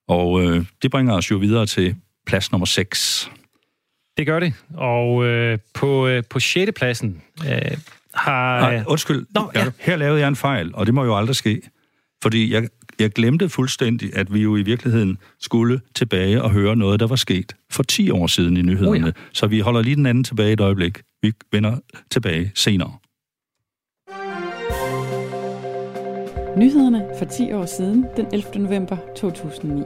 [0.08, 1.96] Og øh, det bringer os jo videre til
[2.28, 3.32] plads nummer 6.
[4.18, 4.54] Det gør det.
[4.74, 6.72] Og øh, på, øh, på 6.
[6.76, 7.78] pladsen øh,
[8.14, 8.60] har...
[8.60, 9.26] Nej, undskyld.
[9.36, 9.66] Nå, ja.
[9.80, 11.62] Her lavede jeg en fejl, og det må jo aldrig ske.
[12.24, 12.68] Fordi jeg,
[13.00, 17.16] jeg glemte fuldstændig, at vi jo i virkeligheden skulle tilbage og høre noget, der var
[17.16, 19.08] sket for 10 år siden i nyhederne.
[19.08, 19.12] Oh ja.
[19.34, 21.02] Så vi holder lige den anden tilbage et øjeblik.
[21.22, 21.78] Vi vender
[22.12, 22.98] tilbage senere.
[26.58, 28.60] Nyhederne for 10 år siden, den 11.
[28.60, 29.84] november 2009.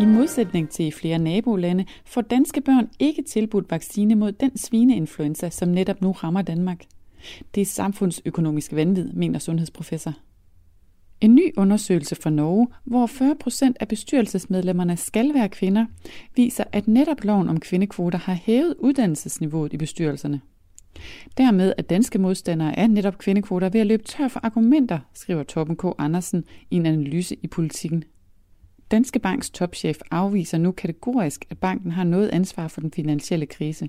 [0.00, 5.68] I modsætning til flere nabolande får danske børn ikke tilbudt vaccine mod den svineinfluenza, som
[5.68, 6.84] netop nu rammer Danmark.
[7.54, 10.12] Det er samfundsøkonomisk vanvid, mener sundhedsprofessor.
[11.22, 15.86] En ny undersøgelse fra Norge, hvor 40 procent af bestyrelsesmedlemmerne skal være kvinder,
[16.36, 20.40] viser, at netop loven om kvindekvoter har hævet uddannelsesniveauet i bestyrelserne.
[21.38, 25.76] Dermed er danske modstandere af netop kvindekvoter ved at løbe tør for argumenter, skriver Torben
[25.76, 25.84] K.
[25.98, 28.04] Andersen i en analyse i politikken.
[28.90, 33.88] Danske Banks topchef afviser nu kategorisk, at banken har noget ansvar for den finansielle krise.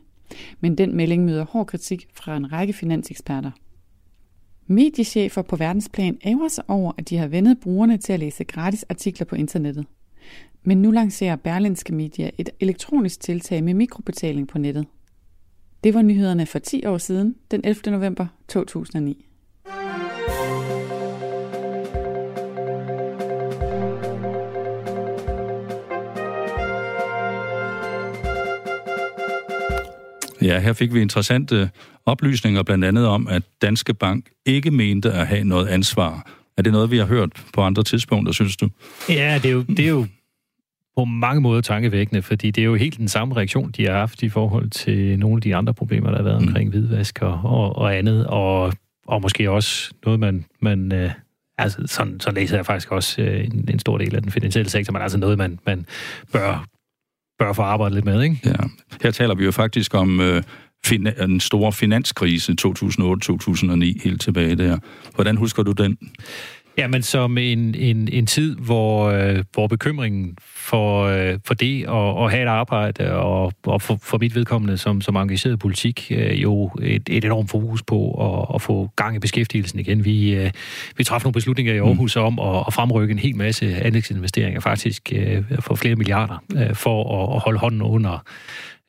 [0.59, 3.51] Men den melding møder hård kritik fra en række finanseksperter.
[4.67, 8.86] Mediechefer på verdensplan ærger sig over, at de har vendet brugerne til at læse gratis
[8.89, 9.86] artikler på internettet.
[10.63, 14.86] Men nu lancerer Berlinske Media et elektronisk tiltag med mikrobetaling på nettet.
[15.84, 17.91] Det var nyhederne for 10 år siden, den 11.
[17.91, 19.26] november 2009.
[30.43, 31.69] Ja, her fik vi interessante
[32.06, 36.29] oplysninger blandt andet om, at Danske Bank ikke mente at have noget ansvar.
[36.58, 38.69] Er det noget, vi har hørt på andre tidspunkter, synes du?
[39.10, 40.08] Ja, det er jo, det er jo
[40.97, 44.23] på mange måder tankevækkende, fordi det er jo helt den samme reaktion, de har haft
[44.23, 46.47] i forhold til nogle af de andre problemer, der har været mm.
[46.47, 48.73] omkring hvidvask og, og, og andet, og,
[49.08, 51.12] og måske også noget, man, man øh,
[51.58, 54.69] altså sådan, så læser jeg faktisk også øh, en, en stor del af den finansielle
[54.69, 55.86] sektor, men altså noget, man, man
[56.34, 56.65] bør
[57.43, 58.39] bør få arbejdet lidt med, ikke?
[58.45, 58.53] Ja.
[59.03, 60.43] Her taler vi jo faktisk om øh,
[60.86, 64.77] fin- en stor finanskrise 2008-2009, helt tilbage der.
[65.15, 65.97] Hvordan husker du den?
[66.77, 71.83] Ja, men som en, en, en tid, hvor, øh, hvor bekymringen for, øh, for det
[71.83, 76.12] at, at have et arbejde, og, og for, for mit vedkommende som, som engageret politik,
[76.15, 80.05] øh, jo et, et enormt fokus på at, at få gang i beskæftigelsen igen.
[80.05, 80.51] Vi, øh,
[80.97, 81.88] vi træffede nogle beslutninger i mm.
[81.88, 86.75] Aarhus om at, at fremrykke en hel masse anlægsinvesteringer, faktisk øh, for flere milliarder, øh,
[86.75, 88.23] for at, at holde hånden under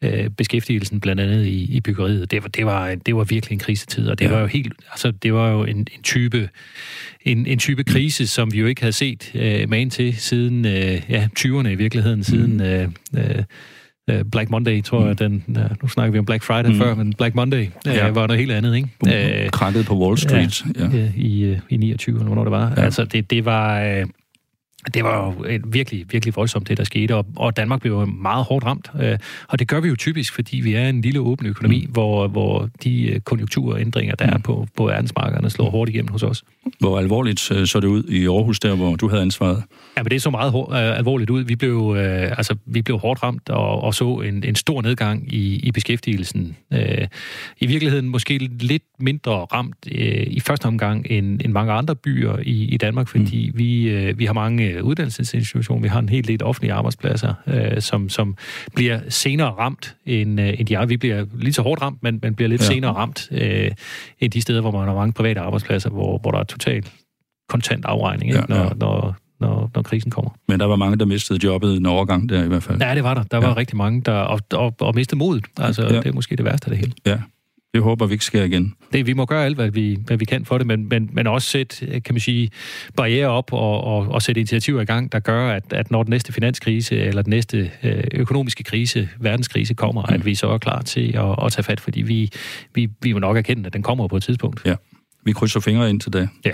[0.05, 2.31] øh, beskæftigelsen blandt andet i, i byggeriet.
[2.31, 4.31] Det var, det, var, det var virkelig en krisetid, og det ja.
[4.31, 6.49] var jo helt, altså det var jo en, en type
[7.25, 11.03] en, en type krise, som vi jo ikke havde set øh, magen til siden øh,
[11.09, 13.19] ja, 20'erne i virkeligheden, siden mm.
[13.19, 13.43] øh,
[14.11, 15.07] øh, Black Monday, tror mm.
[15.07, 16.79] jeg, den, ja, nu snakker vi om Black Friday mm.
[16.79, 18.11] før, men Black Monday øh, ja.
[18.11, 19.45] var noget helt andet, ikke?
[19.45, 20.65] Øh, Krakket på Wall Street.
[20.79, 21.09] Ja, ja.
[21.17, 22.73] I, øh, i 29, eller hvornår det var.
[22.77, 22.83] Ja.
[22.83, 23.83] Altså, det, det var...
[23.83, 24.07] Øh,
[24.95, 28.05] det var jo et virkelig, virkelig voldsomt, det der skete, og, og Danmark blev jo
[28.05, 28.91] meget hårdt ramt.
[29.01, 29.19] Øh,
[29.49, 31.93] og det gør vi jo typisk, fordi vi er en lille åben økonomi, mm.
[31.93, 34.33] hvor, hvor de øh, konjunkturændringer, der mm.
[34.33, 36.45] er på, på verdensmarkederne, slår hårdt igennem hos os.
[36.81, 39.63] Hvor alvorligt øh, så det ud i Aarhus, der hvor du havde ansvaret?
[39.97, 41.45] Ja, men det så meget hår, øh, alvorligt ud.
[41.45, 45.35] Vi blev, øh, altså, vi blev hårdt ramt og, og så en, en stor nedgang
[45.35, 46.57] i, i beskæftigelsen.
[46.73, 47.07] Øh,
[47.61, 52.37] I virkeligheden måske lidt mindre ramt øh, i første omgang end, end mange andre byer
[52.43, 53.59] i, i Danmark, fordi mm.
[53.59, 58.09] vi, øh, vi har mange uddannelsesinstitutioner, vi har en hel del offentlige arbejdspladser, øh, som,
[58.09, 58.37] som
[58.75, 60.89] bliver senere ramt end, øh, end de.
[60.89, 62.67] Vi bliver lige så hårdt ramt, men, men bliver lidt ja.
[62.67, 63.71] senere ramt øh,
[64.21, 66.93] end de steder, hvor man har mange private arbejdspladser, hvor, hvor der er totalt
[67.49, 68.45] kontant afregning, ja, ja.
[68.49, 70.31] Når, når, når, når krisen kommer.
[70.49, 72.83] Men der var mange, der mistede jobbet en overgang der i hvert fald.
[72.83, 73.23] Ja, det var der.
[73.23, 73.47] Der ja.
[73.47, 75.45] var rigtig mange, der og, og, og mistede modet.
[75.59, 75.89] Altså, ja.
[75.89, 76.93] det er måske det værste af det hele.
[77.07, 77.19] Ja,
[77.75, 78.75] det håber vi ikke sker igen.
[78.93, 81.27] Det, vi må gøre alt, hvad vi, hvad vi kan for det, men, men, men
[81.27, 82.51] også sætte, kan man sige,
[82.97, 86.11] barriere op og, og, og sætte initiativer i gang, der gør, at, at når den
[86.11, 90.15] næste finanskrise eller den næste øh, økonomiske krise, verdenskrise kommer, mm.
[90.15, 92.31] at vi så er klar til at, at tage fat, fordi vi,
[92.75, 94.63] vi, vi må nok erkende, at den kommer på et tidspunkt.
[94.67, 94.75] Ja,
[95.25, 96.29] vi krydser fingre ind til det.
[96.45, 96.53] Ja.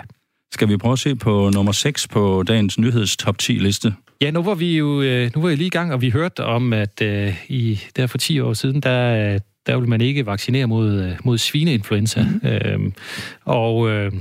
[0.53, 3.95] Skal vi prøve at se på nummer 6 på dagens nyheds top 10 liste?
[4.21, 6.45] Ja, nu var vi jo øh, nu var jeg lige i gang, og vi hørte
[6.45, 10.67] om, at øh, i, der for 10 år siden, der, der vil man ikke vaccinere
[10.67, 12.23] mod, øh, mod svineinfluenza.
[12.23, 12.49] Mm.
[12.49, 12.93] Øhm,
[13.45, 14.13] og øh,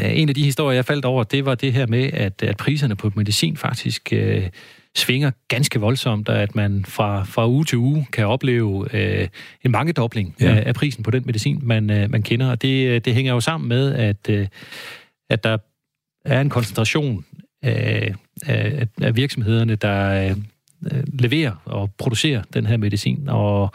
[0.00, 2.96] en af de historier, jeg faldt over, det var det her med, at, at priserne
[2.96, 4.48] på medicin faktisk øh,
[4.96, 9.28] svinger ganske voldsomt, og at man fra, fra uge til uge kan opleve øh,
[9.64, 10.54] en mangedobling ja.
[10.54, 12.50] af, af prisen på den medicin, man, øh, man kender.
[12.50, 14.46] Og det, det hænger jo sammen med, at, øh,
[15.30, 15.58] at der
[16.24, 17.24] er en koncentration
[17.62, 18.14] af,
[18.46, 20.36] af, af virksomhederne, der øh,
[21.18, 23.72] leverer og producerer den her medicin, og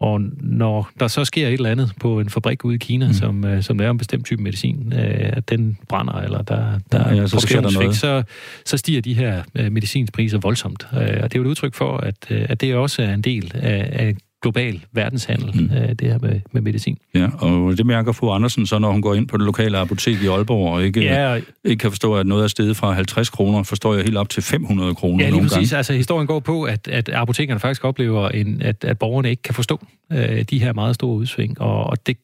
[0.00, 3.12] og når der så sker et eller andet på en fabrik ude i Kina, mm.
[3.12, 7.08] som, øh, som laver en bestemt type medicin, øh, at den brænder, eller der, der
[7.08, 7.96] ja, ja, så, sker der noget.
[7.96, 8.22] Så,
[8.64, 10.86] så stiger de her øh, medicinpriser voldsomt.
[10.92, 13.88] Og det er jo et udtryk for, at, at det også er en del af,
[13.92, 14.14] af
[14.46, 15.76] global verdenshandel, mm.
[15.76, 16.98] øh, det her med, med medicin.
[17.14, 20.22] Ja, og det mærker fru Andersen så, når hun går ind på det lokale apotek
[20.22, 23.62] i Aalborg, og ikke, ja, ikke kan forstå, at noget er steget fra 50 kroner,
[23.62, 25.70] forstår jeg helt op til 500 kroner Ja, lige præcis.
[25.70, 25.76] Gange.
[25.76, 29.54] Altså, historien går på, at, at apotekerne faktisk oplever, en, at, at borgerne ikke kan
[29.54, 32.16] forstå øh, de her meget store udsving, og, og det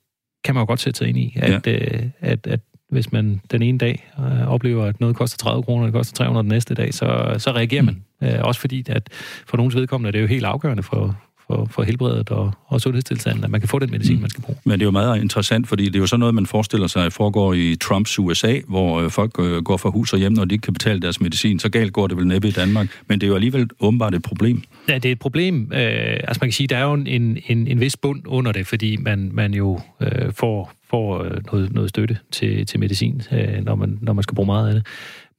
[0.45, 1.73] kan man jo godt sætte sig ind i, at, ja.
[1.73, 5.83] øh, at, at hvis man den ene dag øh, oplever, at noget koster 30 kroner,
[5.83, 8.03] og det koster 300 den næste dag, så, så reagerer man.
[8.21, 8.27] Mm.
[8.27, 9.09] Øh, også fordi, at
[9.47, 11.17] for nogens vedkommende er det jo helt afgørende for,
[11.53, 14.21] for, for helbredet og, og sundhedstilstanden, at man kan få den medicin, mm.
[14.21, 14.59] man skal bruge.
[14.65, 17.13] Men det er jo meget interessant, fordi det er jo sådan noget, man forestiller sig
[17.13, 20.55] foregår i Trumps USA, hvor øh, folk øh, går fra hus og hjem, når de
[20.55, 21.59] ikke kan betale deres medicin.
[21.59, 22.89] Så galt går det vel næppe i Danmark.
[23.09, 24.63] Men det er jo alligevel åbenbart et problem.
[24.89, 25.73] Ja, det er et problem.
[25.73, 25.81] Øh,
[26.29, 28.97] altså man kan sige, der er jo en, en, en vis bund under det, fordi
[28.97, 33.75] man, man jo øh, får, får øh, noget, noget støtte til, til medicin, øh, når,
[33.75, 34.87] man, når man skal bruge meget af det.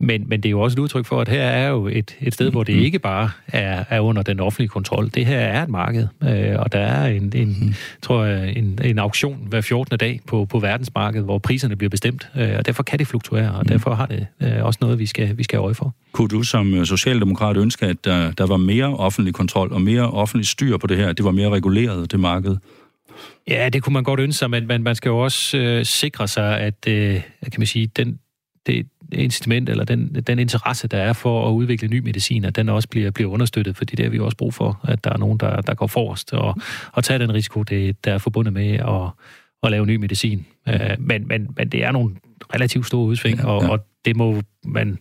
[0.04, 2.34] Men, men det er jo også et udtryk for, at her er jo et, et
[2.34, 2.86] sted, hvor det mm-hmm.
[2.86, 5.10] ikke bare er, er under den offentlige kontrol.
[5.10, 7.74] Det her er et marked, øh, og der er en, en mm.
[8.02, 9.98] tror jeg, en, en auktion hver 14.
[9.98, 13.62] dag på, på verdensmarkedet, hvor priserne bliver bestemt, øh, og derfor kan det fluktuere, og
[13.62, 13.68] mm.
[13.68, 15.96] derfor har det øh, også noget, vi skal, vi skal øje for.
[16.12, 20.12] Kunne du som øh, socialdemokrat ønske, at der, der var mere offentlig kontrol og mere
[20.12, 22.58] offentlig styr på det her, det var mere reguleret, det marked?
[23.48, 26.28] Ja, det kunne man godt ønske sig, men, men man skal jo også øh, sikre
[26.28, 28.20] sig, at øh, kan man sige, den,
[28.66, 32.70] det, incitament eller den, den interesse, der er for at udvikle ny medicin, at den
[32.70, 35.38] også bliver, bliver understøttet, fordi det har vi også brug for, at der er nogen,
[35.38, 36.56] der, der går forrest og,
[36.92, 39.10] og tager den risiko, det, der er forbundet med at,
[39.64, 40.46] at lave ny medicin.
[40.68, 42.16] Uh, men, men, men det er nogle
[42.56, 43.50] relativt store udsving, ja, ja.
[43.50, 45.00] Og, og det må man...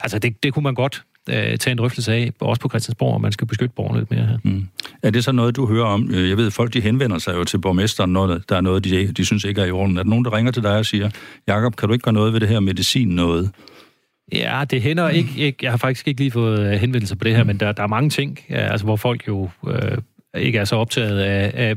[0.00, 3.20] Altså, det, det kunne man godt øh, tage en drøftelse af, også på Christiansborg, om
[3.20, 4.38] man skal beskytte borgerne lidt mere her.
[4.44, 4.68] Mm.
[5.02, 6.10] Er det så noget, du hører om?
[6.14, 9.24] Jeg ved, folk de henvender sig jo til borgmesteren, når der er noget, de, de
[9.24, 9.98] synes ikke er i orden.
[9.98, 11.10] Er der nogen, der ringer til dig og siger,
[11.46, 13.50] Jakob, kan du ikke gøre noget ved det her medicin noget?
[14.32, 15.58] Ja, det hænder ikke, ikke.
[15.62, 17.46] Jeg har faktisk ikke lige fået øh, henvendelser på det her, mm.
[17.46, 19.98] men der, der er mange ting, altså, hvor folk jo øh,
[20.34, 21.74] ikke er så optaget af, af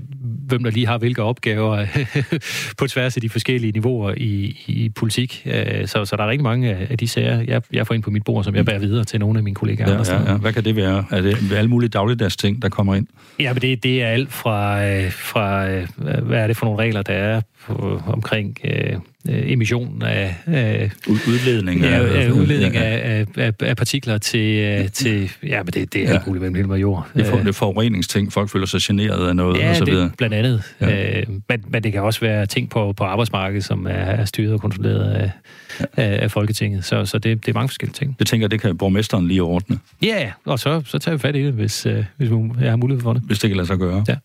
[0.48, 1.86] hvem der lige har hvilke opgaver
[2.80, 5.44] på tværs af de forskellige niveauer i, i politik.
[5.46, 8.12] Øh, så, så der er rigtig mange af de sager, jeg, jeg får ind på
[8.12, 9.90] mit bord, som jeg bærer videre til nogle af mine kollegaer.
[9.90, 10.38] Ja, ja, ja.
[10.38, 11.06] Hvad kan det være?
[11.12, 13.08] Er det alle mulige dagligdags ting, der kommer ind?
[13.40, 16.80] Ja, men det, det er alt fra, øh, fra, øh, hvad er det for nogle
[16.80, 20.36] regler, der er på, omkring øh, emission af...
[20.46, 22.82] af udledning af, ja, af, udledning ja.
[22.82, 24.92] Af, af, af partikler til...
[24.92, 26.14] til ja, men det, det er ja.
[26.14, 27.08] alt muligt mellem himmel og jord.
[27.14, 28.34] Det er, for, det er forureningsting.
[28.34, 30.04] Folk føler sig generet af noget ja, og så videre.
[30.04, 30.64] Det, blandt andet.
[30.82, 31.20] Ja.
[31.20, 34.54] Øh, men, men det kan også være ting på, på arbejdsmarkedet, som er, er styret
[34.54, 35.32] og kontrolleret af,
[35.80, 35.86] ja.
[35.98, 36.86] af, af Folketinget.
[36.86, 38.16] Så, så det, det er mange forskellige ting.
[38.20, 39.80] Det tænker det kan borgmesteren lige ordne.
[40.02, 42.30] Ja, og så, så tager vi fat i det, hvis, øh, hvis
[42.62, 43.22] jeg har mulighed for det.
[43.26, 44.06] Hvis det kan lade sig gøre.
[44.08, 44.16] Ja.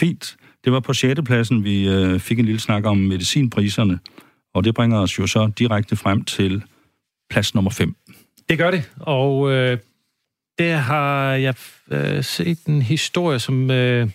[0.00, 0.36] Fint.
[0.64, 1.20] Det var på 6.
[1.24, 3.98] pladsen, vi øh, fik en lille snak om medicinpriserne,
[4.54, 6.62] og det bringer os jo så direkte frem til
[7.30, 7.96] plads nummer 5.
[8.48, 9.78] Det gør det, og øh,
[10.58, 11.54] der har jeg
[11.90, 14.08] øh, set en historie, som øh,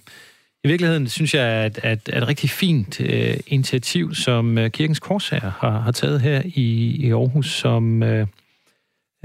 [0.63, 4.99] i virkeligheden synes jeg er et, et, et rigtig fint øh, initiativ, som øh, Kirkens
[4.99, 8.27] Korsager har, har taget her i, i Aarhus, som øh,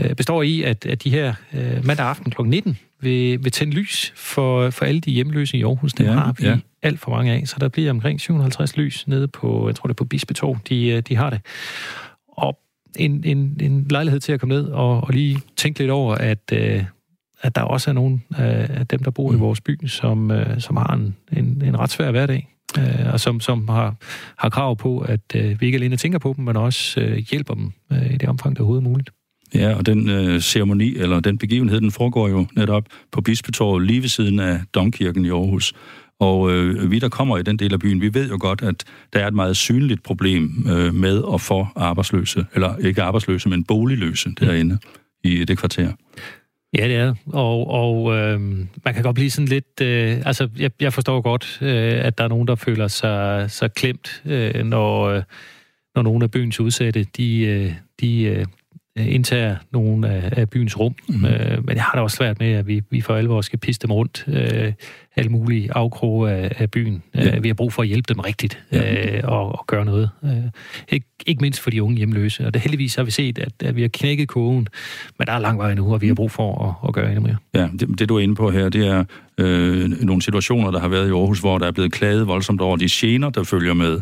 [0.01, 2.43] øh består i, at, at de her øh, mandag aften kl.
[2.43, 5.93] 19 vil, vil tænde lys for, for alle de hjemløse i Aarhus.
[5.93, 6.59] Dem ja, har vi ja.
[6.83, 9.95] Alt for mange af, så der bliver omkring 750 lys nede på, jeg tror det
[9.95, 11.41] er på Bispetorv, de, øh, de har det.
[12.29, 12.59] Og
[12.99, 16.53] en, en, en lejlighed til at komme ned og, og lige tænke lidt over, at,
[16.53, 16.85] øh,
[17.43, 19.37] at der også er nogle af dem, der bor mm.
[19.37, 23.21] i vores by, som, øh, som har en, en, en ret svær hverdag, øh, og
[23.21, 23.95] som, som har,
[24.39, 27.55] har krav på, at øh, vi ikke alene tænker på dem, men også øh, hjælper
[27.55, 29.11] dem øh, i det omfang, der overhovedet er muligt.
[29.55, 34.03] Ja, og den øh, ceremoni, eller den begivenhed, den foregår jo netop på Bispetorvet lige
[34.03, 35.73] ved siden af Domkirken i Aarhus.
[36.21, 38.85] Og øh, vi, der kommer i den del af byen, vi ved jo godt, at
[39.13, 43.65] der er et meget synligt problem øh, med at få arbejdsløse, eller ikke arbejdsløse, men
[43.65, 44.79] boligløse derinde
[45.25, 45.93] i det kvarter.
[46.79, 48.41] Ja, det er Og, og øh,
[48.85, 49.81] man kan godt blive sådan lidt...
[49.83, 53.69] Øh, altså, jeg, jeg forstår godt, øh, at der er nogen, der føler sig så
[53.69, 55.23] klemt, øh, når, øh,
[55.95, 58.47] når nogle af byens udsatte, de, øh, de øh,
[58.97, 60.95] indtager nogle af, af byens rum.
[61.09, 61.25] Mm.
[61.25, 63.87] Øh, men jeg har da også svært med, at vi, vi for alvor skal piste
[63.87, 64.73] dem rundt øh,
[65.19, 67.03] alle mulige afkroge af, af byen.
[67.15, 67.37] Ja.
[67.37, 69.17] Øh, vi har brug for at hjælpe dem rigtigt ja.
[69.17, 70.11] øh, og, og gøre noget.
[70.25, 70.31] Øh,
[70.89, 72.47] ikke, ikke mindst for de unge hjemløse.
[72.47, 74.69] Og det heldigvis har vi set, at, at vi har knækket kogen,
[75.19, 77.21] men der er lang vej nu, og vi har brug for at, at gøre endnu
[77.21, 77.37] mere.
[77.55, 79.05] Ja, det, det du er inde på her, det er
[79.39, 82.77] øh, nogle situationer, der har været i Aarhus, hvor der er blevet klaget voldsomt over
[82.77, 84.01] de gener, der følger med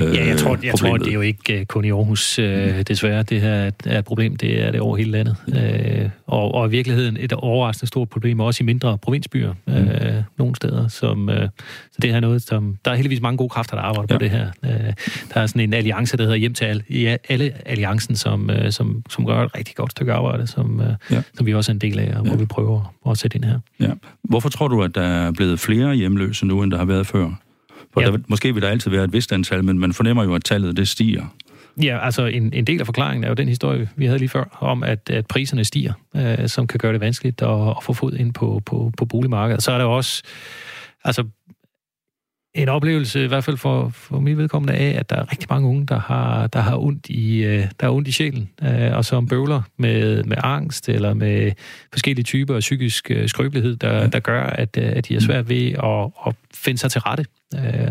[0.00, 3.22] øh, Ja, jeg tror, jeg tror, det er jo ikke kun i Aarhus, øh, desværre.
[3.22, 5.36] Det her er et problem, det er det over hele landet.
[5.48, 10.22] Øh, og, og i virkeligheden et overraskende stort problem, også i mindre provinsbyer øh, mm.
[10.54, 10.88] Nogle steder.
[10.88, 11.48] Som, øh,
[11.92, 12.76] så det er noget, som...
[12.84, 14.18] Der er heldigvis mange gode kræfter, der arbejder ja.
[14.18, 14.50] på det her.
[14.64, 14.92] Øh,
[15.34, 18.72] der er sådan en alliance, der hedder Hjem til alle, i alle alliancen, som, øh,
[18.72, 21.22] som, som gør et rigtig godt stykke arbejde, som, øh, ja.
[21.34, 22.36] som vi også er en del af, og hvor ja.
[22.36, 23.58] vi prøver at sætte ind her.
[23.80, 23.90] Ja.
[24.22, 27.30] Hvorfor tror du, at der er blevet flere hjemløse nu, end der har været før?
[27.92, 28.10] For ja.
[28.10, 30.76] der, måske vil der altid være et vist antal, men man fornemmer jo, at tallet
[30.76, 31.34] det stiger.
[31.82, 34.58] Ja, altså en, en del af forklaringen er jo den historie, vi havde lige før,
[34.60, 38.12] om at, at priserne stiger, øh, som kan gøre det vanskeligt at, at få fod
[38.12, 39.62] ind på, på, på boligmarkedet.
[39.62, 40.22] Så er der også,
[41.04, 41.24] altså
[42.54, 45.68] en oplevelse, i hvert fald for, for mit vedkommende, af, at der er rigtig mange
[45.68, 49.04] unge, der har, der har ondt i, øh, der har ondt i sjælen, øh, og
[49.04, 51.52] som bøvler med, med angst eller med
[51.92, 55.72] forskellige typer af psykisk øh, skrøbelighed, der, der gør, at, at de er svært ved
[55.72, 57.26] at, at finde sig til rette.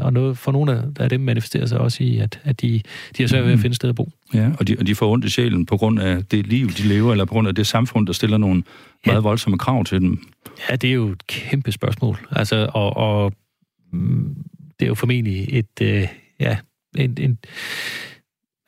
[0.02, 2.82] Og noget, for nogle af dem manifesterer sig også i, at, at de,
[3.18, 3.62] de er svært ved at mm.
[3.62, 4.12] finde sted at bo.
[4.34, 6.84] Ja, og de, og de får ondt i sjælen på grund af det liv, de
[6.84, 8.64] lever, eller på grund af det samfund, der stiller nogle
[9.06, 9.12] ja.
[9.12, 10.28] meget voldsomme krav til dem.
[10.70, 12.18] Ja, det er jo et kæmpe spørgsmål.
[12.32, 13.34] Altså, og, og
[13.92, 14.36] mm,
[14.80, 16.08] det er jo formentlig et, øh,
[16.40, 16.58] ja,
[16.98, 17.38] en, en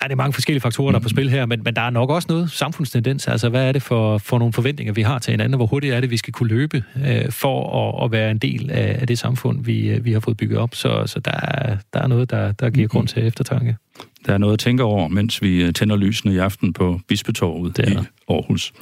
[0.05, 1.89] Ja, det er mange forskellige faktorer, der er på spil her, men, men der er
[1.89, 3.27] nok også noget samfundstendens.
[3.27, 5.55] Altså, hvad er det for, for nogle forventninger, vi har til hinanden?
[5.55, 8.71] Hvor hurtigt er det, vi skal kunne løbe øh, for at, at være en del
[8.71, 10.75] af, af det samfund, vi, øh, vi har fået bygget op?
[10.75, 13.77] Så, så der, er, der er noget, der, der giver grund til eftertanke.
[14.25, 17.77] Der er noget at tænke over, mens vi øh, tænder lysene i aften på Bispetorvet
[17.77, 17.95] i
[18.29, 18.73] Aarhus.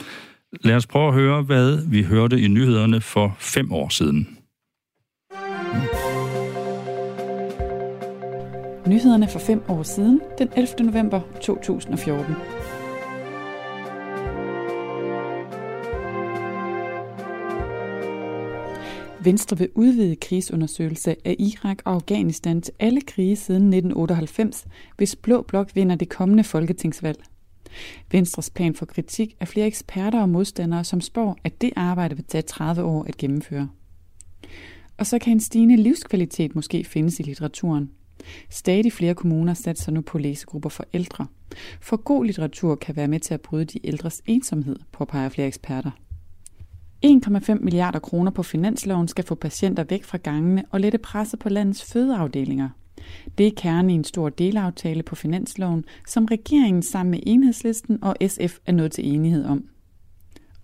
[0.64, 4.38] Lad os prøve at høre, hvad vi hørte i nyhederne for fem år siden.
[8.88, 10.86] Nyhederne for fem år siden, den 11.
[10.92, 12.36] november 2014.
[19.24, 24.66] Venstre vil udvide krigsundersøgelse af Irak og Afghanistan til alle krige siden 1998,
[24.98, 27.24] hvis Blå Blok vinder det kommende folketingsvalg.
[28.12, 32.26] Venstres plan for kritik af flere eksperter og modstandere, som spår, at det arbejde vil
[32.26, 33.70] tage 30 år at gennemføre.
[34.98, 37.90] Og så kan en stigende livskvalitet måske findes i litteraturen.
[38.50, 41.28] Stadig flere kommuner satser nu på læsegrupper for ældre.
[41.82, 45.92] For god litteratur kan være med til at bryde de ældres ensomhed, påpeger flere eksperter.
[47.06, 51.50] 1,5 milliarder kroner på finansloven skal få patienter væk fra gangene og lette presset på
[51.50, 52.70] landets fødeafdelinger.
[53.38, 58.16] Det er kernen i en stor delaftale på finansloven, som regeringen sammen med Enhedslisten og
[58.28, 59.64] SF er nået til enighed om.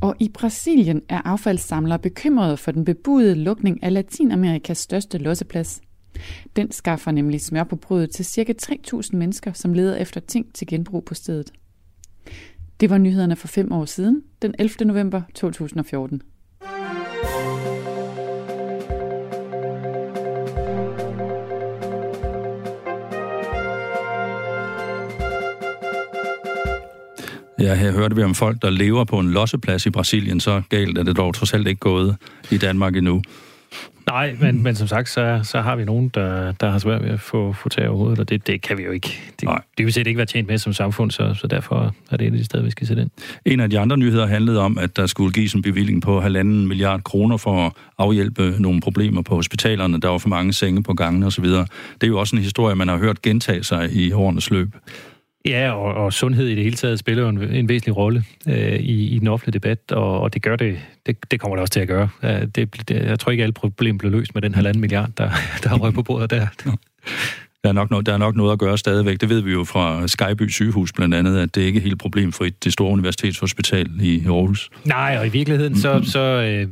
[0.02, 5.82] Og i Brasilien er affaldssamlere bekymrede for den bebudede lukning af Latinamerikas største losseplads.
[6.56, 8.54] Den skaffer nemlig smør på brødet til ca.
[8.64, 11.52] 3.000 mennesker, som leder efter ting til genbrug på stedet.
[12.80, 14.86] Det var nyhederne for fem år siden, den 11.
[14.86, 16.22] november 2014.
[27.60, 30.40] Ja, her hørte vi om folk, der lever på en losseplads i Brasilien.
[30.40, 32.18] Så galt er det dog trods alt ikke gået
[32.52, 33.22] i Danmark endnu.
[34.10, 37.10] Nej, men, men som sagt, så, så har vi nogen, der, der har svært ved
[37.10, 39.22] at få, få tag over hovedet, og det, det kan vi jo ikke.
[39.40, 39.62] Det, Nej.
[39.78, 42.32] det vil set ikke være tjent med som samfund, så, så derfor er det et
[42.32, 43.12] af de steder, vi skal sætte ind.
[43.46, 46.68] En af de andre nyheder handlede om, at der skulle gives en bevilling på halvanden
[46.68, 50.02] milliard kroner for at afhjælpe nogle problemer på hospitalerne.
[50.02, 51.46] Der var for mange senge på gangen osv.
[51.46, 51.68] Det
[52.02, 54.76] er jo også en historie, man har hørt gentage sig i årenes løb.
[55.50, 58.76] Ja, og, og sundhed i det hele taget spiller jo en, en væsentlig rolle øh,
[58.76, 61.72] i, i den offentlige debat, og, og det gør det, det, det kommer det også
[61.72, 62.10] til at gøre.
[62.24, 65.30] Ja, det, det, jeg tror ikke, alle problemer blev løst med den halvanden milliard, der,
[65.64, 66.48] der røget på bordet der.
[67.64, 69.22] Der er, nok noget, der er nok noget at gøre stadigvæk.
[69.22, 72.64] Det ved vi jo fra Skyby sygehus blandt andet, at det ikke er helt problemfrit,
[72.64, 74.70] det store universitetshospital i Aarhus.
[74.86, 76.68] Nej, og i virkeligheden så, så øh,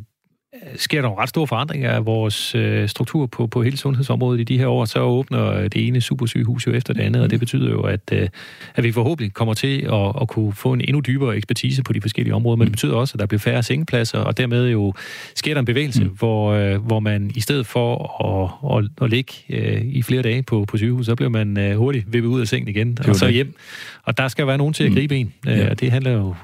[0.76, 4.44] sker der nogle ret store forandringer af vores øh, struktur på, på hele sundhedsområdet i
[4.44, 7.70] de her år, så åbner det ene supersygehus jo efter det andet, og det betyder
[7.70, 8.30] jo, at, øh,
[8.76, 12.02] at vi forhåbentlig kommer til at, at kunne få en endnu dybere ekspertise på de
[12.02, 14.94] forskellige områder, men det betyder også, at der bliver færre sengepladser, og dermed jo
[15.36, 16.10] sker der en bevægelse, mm.
[16.10, 17.96] hvor, øh, hvor man i stedet for
[18.26, 21.78] at, at, at ligge øh, i flere dage på, på sygehus, så bliver man øh,
[21.78, 23.34] hurtigt vippet ud af sengen igen, og så det.
[23.34, 23.56] hjem.
[24.04, 24.96] Og der skal være nogen til at mm.
[24.96, 25.34] gribe en.
[25.44, 25.52] Mm.
[25.52, 25.74] Ja.
[25.74, 26.36] Det handler jo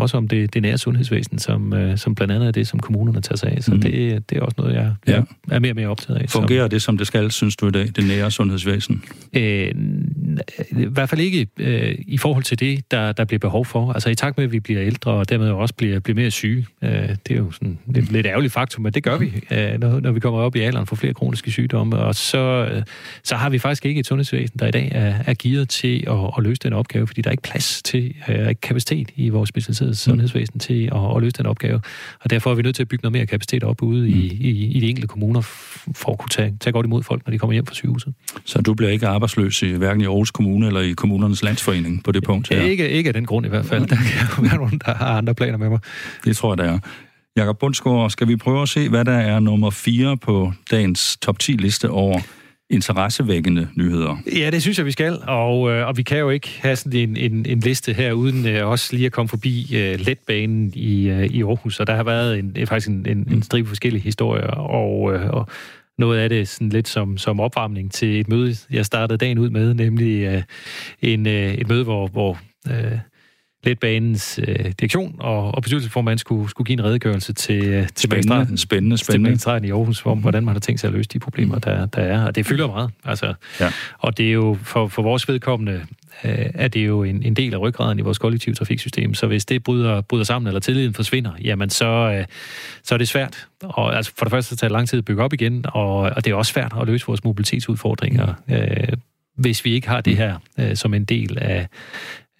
[0.00, 3.20] også om det, det nære sundhedsvæsen, som, øh, som blandt andet er det, som kommunerne
[3.20, 3.62] tager sig af.
[3.62, 3.80] Så mm.
[3.80, 5.22] det, det er også noget, jeg, ja.
[5.50, 6.30] er mere og mere optaget af.
[6.30, 9.02] Fungerer som, det, som det skal, synes du i dag, det nære sundhedsvæsen?
[9.36, 9.74] Øh,
[10.70, 13.92] I hvert fald ikke øh, i forhold til det, der, der bliver behov for.
[13.92, 16.66] Altså i takt med, at vi bliver ældre, og dermed også bliver, bliver mere syge.
[16.82, 20.00] Øh, det er jo sådan lidt, lidt ærgerligt faktum, men det gør vi, øh, når,
[20.00, 21.96] når vi kommer op i alderen for flere kroniske sygdomme.
[21.98, 22.82] Og så, øh,
[23.22, 26.16] så har vi faktisk ikke et sundhedsvæsen, der i dag er, er gearet til at,
[26.38, 29.48] at løse den opgave, fordi der er ikke plads til, øh, ikke kapacitet i vores
[29.48, 31.80] specialiserede fremtidens sundhedsvæsen til at, at løse den opgave.
[32.20, 34.40] Og derfor er vi nødt til at bygge noget mere kapacitet op ude i, mm.
[34.40, 37.38] i, i de enkelte kommuner, for at kunne tage, tage godt imod folk, når de
[37.38, 38.14] kommer hjem fra sygehuset.
[38.44, 42.12] Så du bliver ikke arbejdsløs i hverken i Aarhus Kommune eller i kommunernes landsforening på
[42.12, 42.62] det punkt her?
[42.62, 43.86] Ikke, ikke af den grund i hvert fald.
[43.86, 43.96] Der
[44.34, 45.78] kan være nogen, der har andre planer med mig.
[46.24, 46.78] Det tror jeg, der er.
[47.36, 51.38] Jakob Bundsgaard, skal vi prøve at se, hvad der er nummer 4 på dagens top
[51.38, 52.20] 10 liste over
[52.70, 54.16] interessevækkende nyheder.
[54.36, 56.98] Ja, det synes jeg, vi skal, og, øh, og vi kan jo ikke have sådan
[56.98, 61.08] en, en, en liste her, uden øh, også lige at komme forbi øh, letbanen i,
[61.08, 64.46] øh, i Aarhus, og der har været en, faktisk en, en, en stribe forskellige historier,
[64.50, 65.48] og, øh, og
[65.98, 69.50] noget af det sådan lidt som, som opvarmning til et møde, jeg startede dagen ud
[69.50, 70.42] med, nemlig øh,
[71.02, 72.38] en, øh, et møde, hvor, hvor
[72.70, 72.98] øh,
[73.64, 78.58] letbanens øh, direktion og, og bestyrelsesformand skulle, skulle give en redegørelse til, øh, til spændende,
[78.58, 79.36] spændende, spændende.
[79.36, 82.02] Til i Aarhus, om, hvordan man har tænkt sig at løse de problemer, der, der
[82.02, 82.24] er.
[82.24, 82.90] Og det fylder meget.
[83.04, 83.70] Altså, ja.
[83.98, 85.80] Og det er jo for, for vores vedkommende,
[86.24, 89.14] øh, er det jo en, en del af ryggraden i vores kollektive trafiksystem.
[89.14, 92.24] Så hvis det bryder, bryder sammen, eller tilliden forsvinder, jamen så, øh,
[92.82, 93.46] så er det svært.
[93.62, 95.96] Og altså for det første så tager det lang tid at bygge op igen, og,
[95.96, 98.34] og det er også svært at løse vores mobilitetsudfordringer.
[98.50, 98.88] Øh,
[99.36, 101.68] hvis vi ikke har det her øh, som en del af,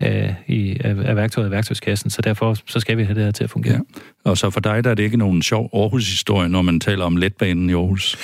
[0.03, 3.31] af, i, af, af værktøjet i værktøjskassen, så derfor så skal vi have det her
[3.31, 3.75] til at fungere.
[3.75, 4.31] Ja.
[4.31, 7.17] Og så for dig der er det ikke nogen sjov Aarhus-historie, når man taler om
[7.17, 8.17] letbanen i Aarhus?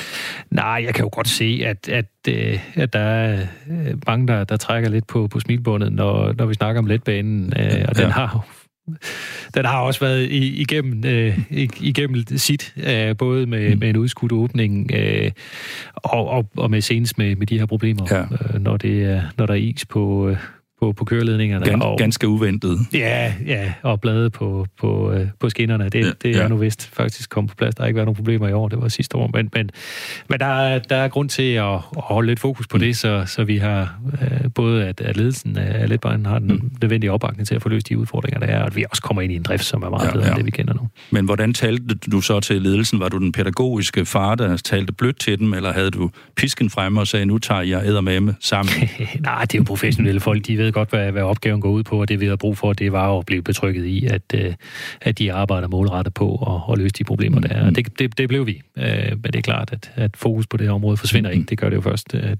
[0.50, 4.44] Nej, jeg kan jo godt se, at, at, øh, at der er øh, mange, der,
[4.44, 8.02] der trækker lidt på, på smilbåndet, når, når vi snakker om letbanen, øh, og ja.
[8.02, 8.46] den har
[9.54, 11.38] den har også været igennem, øh,
[11.80, 13.78] igennem sit, øh, både med, mm.
[13.78, 15.30] med en udskudt åbning øh,
[15.94, 18.22] og, og, og med senest med, med de her problemer, ja.
[18.22, 20.36] øh, når, det er, når der er is på, øh,
[20.80, 21.64] på, på køreledningerne.
[21.64, 22.78] Gan, og, ganske uventet.
[22.92, 25.88] Ja, ja, og blade på, på, øh, på skinnerne.
[25.88, 26.48] Det, ja, det er ja.
[26.48, 27.74] nu vist faktisk kommet på plads.
[27.74, 29.30] Der har ikke været nogen problemer i år, det var sidste år.
[29.34, 29.70] Men, men,
[30.28, 32.80] men der, er, der er grund til at, at holde lidt fokus på mm.
[32.80, 36.70] det, så, så vi har øh, både, at, at ledelsen af Letbanen har den mm.
[36.82, 39.22] nødvendige opbakning til at få løst de udfordringer, der er, og at vi også kommer
[39.22, 40.30] ind i en drift, som er meget ja, bedre ja.
[40.30, 40.88] end det, vi kender nu.
[41.10, 43.00] Men hvordan talte du så til ledelsen?
[43.00, 47.00] Var du den pædagogiske far, der talte blødt til dem, eller havde du pisken fremme
[47.00, 48.74] og sagde, nu tager jeg æder sammen?
[49.20, 51.82] Nej, det er jo professionelle folk, de ved ved godt, hvad, hvad opgaven går ud
[51.82, 54.54] på, og det vi har brug for, det var at blive betrykket i, at, øh,
[55.00, 57.66] at de arbejder målrettet på at, at løse de problemer, der er.
[57.66, 58.62] Og det, det, det blev vi.
[58.78, 61.44] Øh, men det er klart, at, at fokus på det her område forsvinder ikke.
[61.44, 62.14] Det gør det jo først.
[62.14, 62.38] At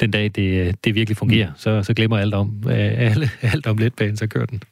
[0.00, 3.78] den dag, det, det virkelig fungerer, så, så glemmer alt om, øh, alle, alt om
[3.78, 4.62] letbanen, så kører den.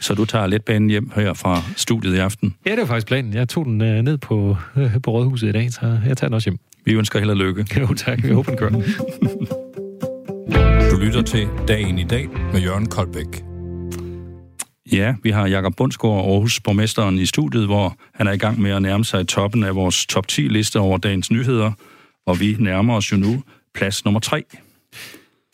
[0.00, 2.54] Så du tager letbanen hjem her fra studiet i aften?
[2.66, 3.34] Ja, det var faktisk planen.
[3.34, 4.56] Jeg tog den ned på,
[5.02, 6.58] på Rådhuset i dag, så jeg tager den også hjem.
[6.84, 7.66] Vi ønsker held og lykke.
[7.80, 8.22] Jo, tak.
[8.22, 8.82] Vi håber, den kører.
[10.96, 13.42] Du lytter til Dagen i dag med Jørgen Koldbæk.
[14.92, 18.70] Ja, vi har Jakob Bundsgaard, Aarhus borgmesteren, i studiet, hvor han er i gang med
[18.70, 21.72] at nærme sig toppen af vores top 10-liste over dagens nyheder,
[22.26, 23.42] og vi nærmer os jo nu
[23.74, 24.44] plads nummer 3.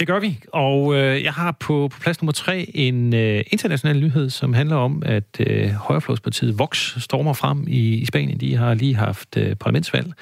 [0.01, 4.01] Det gør vi, og øh, jeg har på, på plads nummer 3 en øh, international
[4.01, 8.41] nyhed, som handler om, at øh, Højreflådspartiet Vox stormer frem i, i Spanien.
[8.41, 10.13] De har lige haft øh, parlamentsvalg,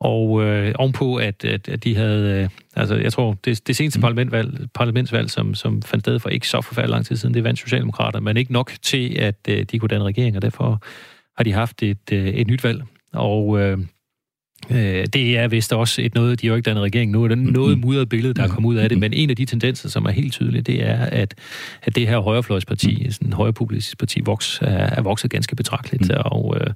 [0.00, 2.42] og øh, ovenpå, at, at, at de havde...
[2.42, 4.02] Øh, altså, jeg tror, det, det seneste mm.
[4.02, 7.60] parlamentvalg, parlamentsvalg, som, som fandt sted for ikke så forfærdelig lang tid siden, det vandt
[7.60, 10.82] Socialdemokrater, men ikke nok til, at øh, de kunne danne regering, og derfor
[11.36, 12.82] har de haft et, øh, et nyt valg.
[13.12, 13.78] Og øh,
[14.70, 17.28] Øh, det er vist også et noget, de har jo ikke dannet regering nu, er
[17.28, 19.88] det noget mudret billede, der er kommet ud af det, men en af de tendenser,
[19.88, 21.34] som er helt tydelige, det er, at,
[21.82, 26.14] at det her højrefløjsparti, sådan en højrepopulistisk parti, voks, er, er vokset ganske betragteligt, mm.
[26.24, 26.66] og, øh,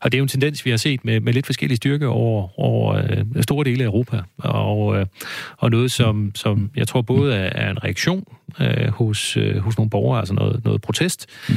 [0.00, 2.60] og det er jo en tendens, vi har set med, med lidt forskellige styrke over,
[2.60, 5.06] over øh, store dele af Europa, og, øh,
[5.56, 8.24] og noget, som, som jeg tror både er, er en reaktion
[8.60, 11.54] øh, hos, øh, hos nogle borgere, altså noget, noget protest, mm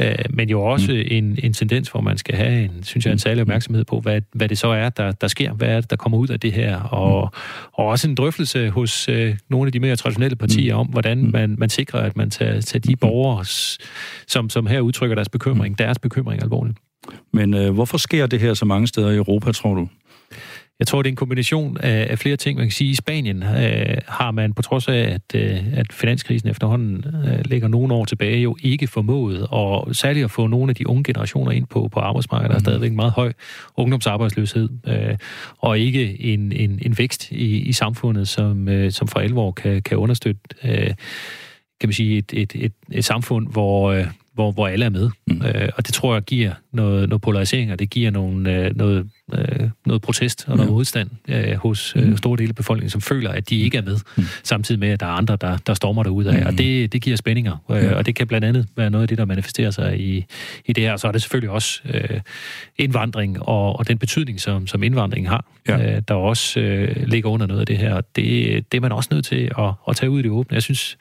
[0.00, 1.02] Øh, men jo også mm.
[1.10, 3.18] en, en tendens, hvor man skal have en, synes jeg, en mm.
[3.18, 5.96] særlig opmærksomhed på, hvad, hvad det så er, der, der sker, hvad er det, der
[5.96, 7.38] kommer ud af det her, og, mm.
[7.72, 10.80] og også en drøftelse hos øh, nogle af de mere traditionelle partier mm.
[10.80, 11.30] om, hvordan mm.
[11.32, 13.44] man, man sikrer, at man tager, tager de borgere,
[14.26, 16.78] som, som her udtrykker deres bekymring, deres bekymring alvorligt.
[17.32, 19.88] Men øh, hvorfor sker det her så mange steder i Europa, tror du?
[20.78, 22.56] Jeg tror, det er en kombination af, af flere ting.
[22.58, 25.92] Man kan sige, at i Spanien øh, har man, på trods af, at, øh, at
[25.92, 30.70] finanskrisen efterhånden øh, ligger nogle år tilbage, jo ikke formået, og særligt at få nogle
[30.70, 32.50] af de unge generationer ind på, på arbejdsmarkedet.
[32.50, 32.64] Der er mm.
[32.64, 33.32] stadigvæk en meget høj
[33.76, 35.16] ungdomsarbejdsløshed, øh,
[35.58, 39.82] og ikke en, en, en vækst i, i samfundet, som, øh, som for alvor kan,
[39.82, 40.94] kan understøtte øh,
[41.80, 45.10] kan man sige, et, et, et, et samfund, hvor, øh, hvor, hvor alle er med.
[45.26, 45.42] Mm.
[45.46, 49.06] Øh, og det tror jeg giver noget, noget polarisering, og det giver nogle, øh, noget,
[49.34, 50.72] øh, noget protest og noget ja.
[50.72, 52.16] modstand øh, hos øh, mm.
[52.16, 54.24] store dele af befolkningen, som føler, at de ikke er med, mm.
[54.42, 56.40] samtidig med, at der er andre, der, der stormer derud af.
[56.40, 56.46] Mm.
[56.46, 57.94] Og det, det giver spændinger, øh, ja.
[57.94, 60.24] og det kan blandt andet være noget af det, der manifesterer sig i,
[60.66, 60.92] i det her.
[60.92, 62.20] Og så er det selvfølgelig også øh,
[62.78, 65.96] indvandring og, og den betydning, som, som indvandringen har, ja.
[65.96, 67.94] øh, der også øh, ligger under noget af det her.
[67.94, 70.54] Og det, det er man også nødt til at, at tage ud i det åbne.
[70.54, 70.96] Jeg synes,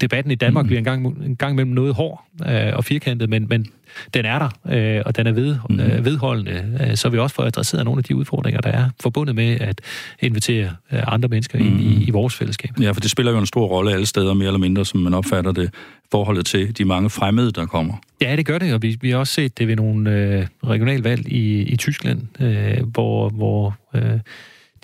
[0.00, 0.66] debatten i Danmark mm.
[0.66, 3.66] bliver en gang, en gang mellem noget hård øh, og firkantet, men, men
[4.14, 5.80] den er der, øh, og den er ved, mm.
[5.80, 9.34] øh, vedholdende, øh, så vi også får adresseret nogle af de udfordringer, der er forbundet
[9.34, 9.80] med at
[10.20, 11.80] invitere øh, andre mennesker ind mm.
[11.80, 12.70] i, i vores fællesskab.
[12.80, 15.14] Ja, for det spiller jo en stor rolle alle steder, mere eller mindre, som man
[15.14, 15.74] opfatter det,
[16.10, 17.94] forholdet til de mange fremmede, der kommer.
[18.20, 21.28] Ja, det gør det, og vi, vi har også set det ved nogle øh, regionalvalg
[21.28, 24.20] i, i Tyskland, øh, hvor, hvor øh,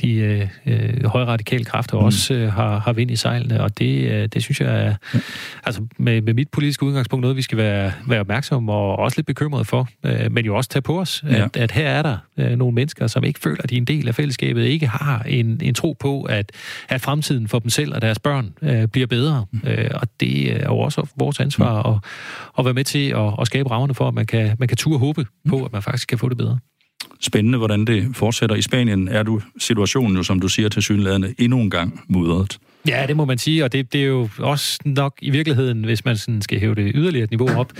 [0.02, 2.04] de øh, højre radikale kræfter mm.
[2.04, 5.20] også øh, har, har vind i sejlene, og det, øh, det synes jeg er, ja.
[5.64, 9.26] altså med, med mit politiske udgangspunkt, noget vi skal være, være opmærksomme og også lidt
[9.26, 11.44] bekymrede for, øh, men jo også tage på os, ja.
[11.44, 13.84] at, at her er der øh, nogle mennesker, som ikke føler, at de er en
[13.84, 16.52] del af fællesskabet, ikke har en, en tro på, at,
[16.88, 19.60] at fremtiden for dem selv og deres børn øh, bliver bedre, mm.
[19.66, 21.94] øh, og det er jo også vores ansvar mm.
[21.94, 21.98] at,
[22.58, 24.98] at være med til at, at skabe rammerne for, at man kan, man kan turde
[24.98, 26.58] håbe på, at man faktisk kan få det bedre
[27.22, 28.56] spændende, hvordan det fortsætter.
[28.56, 32.58] I Spanien er du situationen jo, som du siger til synlædende, endnu en gang mudret.
[32.88, 36.04] Ja, det må man sige, og det, det er jo også nok i virkeligheden, hvis
[36.04, 37.72] man sådan skal hæve det yderligere et niveau op,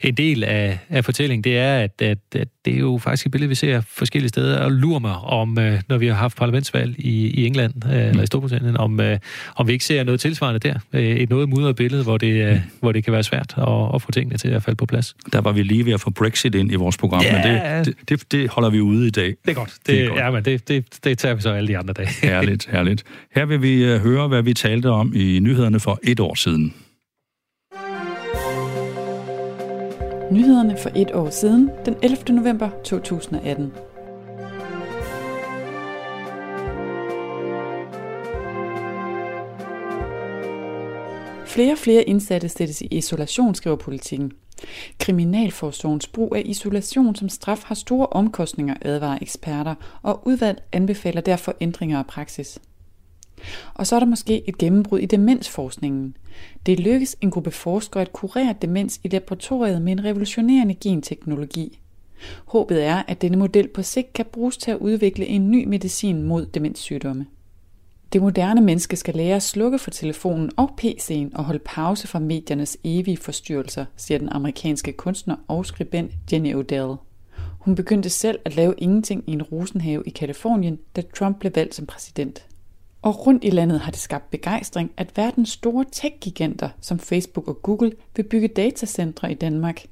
[0.00, 3.32] en del af, af fortællingen, det er, at, at, at det er jo faktisk et
[3.32, 6.94] billede, vi ser forskellige steder, og lurer mig om, øh, når vi har haft parlamentsvalg
[6.98, 9.18] i, i England, øh, eller i Storbritannien, om, øh,
[9.56, 10.74] om vi ikke ser noget tilsvarende der.
[10.92, 14.38] Et noget mudret billede, hvor det, hvor det kan være svært at, at få tingene
[14.38, 15.16] til at falde på plads.
[15.32, 17.32] Der var vi lige ved at få Brexit ind i vores program, ja.
[17.32, 19.26] men det, det, det holder vi ude i dag.
[19.26, 19.70] Det er godt.
[19.70, 20.20] Det, det er godt.
[20.20, 22.08] Ja, men det, det, det tager vi så alle de andre dage.
[22.22, 23.04] herligt, herligt.
[23.34, 26.74] Her vil vi høre, hvad vi talte om i nyhederne for et år siden.
[30.32, 32.34] Nyhederne for et år siden, den 11.
[32.34, 33.72] november 2018.
[41.46, 44.32] Flere og flere indsatte sættes i isolation, skriver politikken.
[44.98, 51.54] Kriminalforsorgens brug af isolation som straf har store omkostninger, advarer eksperter, og udvalg anbefaler derfor
[51.60, 52.58] ændringer af praksis.
[53.74, 56.16] Og så er der måske et gennembrud i demensforskningen.
[56.66, 61.78] Det lykkes en gruppe forskere at kurere demens i laboratoriet med en revolutionerende genteknologi.
[62.46, 66.22] Håbet er, at denne model på sigt kan bruges til at udvikle en ny medicin
[66.22, 67.26] mod demenssygdomme.
[68.12, 72.18] Det moderne menneske skal lære at slukke for telefonen og PC'en og holde pause fra
[72.18, 76.94] mediernes evige forstyrrelser, siger den amerikanske kunstner og skribent Jenny Odell.
[77.60, 81.74] Hun begyndte selv at lave ingenting i en rosenhave i Kalifornien, da Trump blev valgt
[81.74, 82.46] som præsident.
[83.04, 87.62] Og rundt i landet har det skabt begejstring, at verdens store tech-giganter som Facebook og
[87.62, 89.82] Google vil bygge datacentre i Danmark.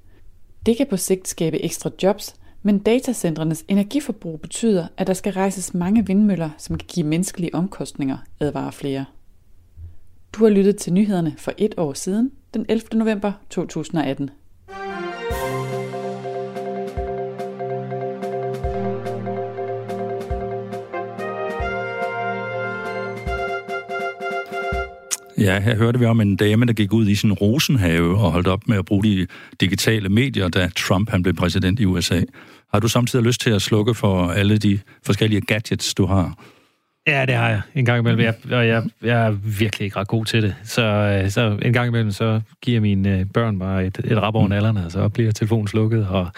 [0.67, 5.75] Det kan på sigt skabe ekstra jobs, men datacentrenes energiforbrug betyder, at der skal rejses
[5.75, 9.05] mange vindmøller, som kan give menneskelige omkostninger, advarer flere.
[10.33, 12.89] Du har lyttet til nyhederne for et år siden, den 11.
[12.93, 14.31] november 2018.
[25.43, 28.47] Ja, her hørte vi om en dame, der gik ud i sin rosenhave og holdt
[28.47, 29.27] op med at bruge de
[29.61, 32.23] digitale medier, da Trump han blev præsident i USA.
[32.73, 36.39] Har du samtidig lyst til at slukke for alle de forskellige gadgets, du har?
[37.07, 40.09] Ja, det har jeg en gang imellem, jeg, og jeg, jeg er virkelig ikke ret
[40.09, 40.55] god til det.
[40.65, 44.35] Så, øh, så en gang imellem, så giver mine øh, børn bare et, et rap
[44.35, 44.51] over mm.
[44.51, 46.09] nallerne, og så bliver telefonen slukket.
[46.09, 46.29] Og,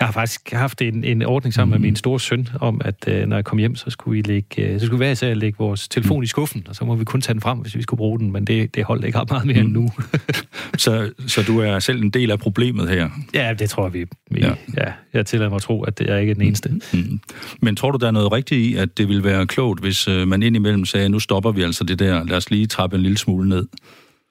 [0.00, 1.80] Jeg har faktisk haft en, en ordning sammen mm.
[1.80, 4.78] med min store søn, om at øh, når jeg kom hjem, så skulle vi lægge,
[4.80, 7.20] så skulle vi hver især lægge vores telefon i skuffen, og så må vi kun
[7.20, 9.46] tage den frem, hvis vi skulle bruge den, men det, det holdt ikke ret meget
[9.46, 9.66] mere mm.
[9.66, 9.90] end nu.
[10.84, 13.08] så, så du er selv en del af problemet her?
[13.34, 14.06] Ja, det tror jeg, vi...
[14.30, 14.52] vi ja.
[14.76, 14.92] ja.
[15.12, 16.80] jeg tillader mig at tro, at er ikke den eneste.
[16.92, 17.20] Mm.
[17.62, 20.28] Men tror du, der er noget rigtigt i, at det ville være klogt, hvis øh,
[20.28, 23.18] man indimellem sagde, nu stopper vi altså det der, lad os lige trappe en lille
[23.18, 23.66] smule ned?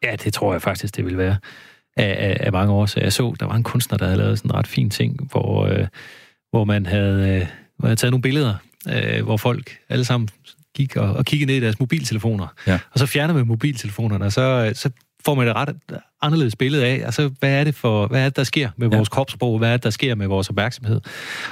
[0.03, 1.37] Ja, det tror jeg faktisk, det vil være
[1.97, 3.05] af, af, af mange årsager.
[3.05, 5.65] Jeg så, der var en kunstner, der havde lavet sådan en ret fin ting, hvor,
[5.65, 5.87] øh,
[6.51, 7.47] hvor man havde, øh,
[7.83, 8.55] havde taget nogle billeder,
[8.89, 10.29] øh, hvor folk alle sammen
[10.75, 12.47] gik og, og kiggede ned i deres mobiltelefoner.
[12.67, 12.79] Ja.
[12.91, 14.89] Og så fjerner man mobiltelefonerne, og så, så
[15.25, 15.75] får man et ret
[16.21, 19.09] anderledes billede af, altså, hvad er det, for, hvad er det der sker med vores
[19.11, 19.15] ja.
[19.15, 21.01] kropsprog, hvad er det, der sker med vores opmærksomhed.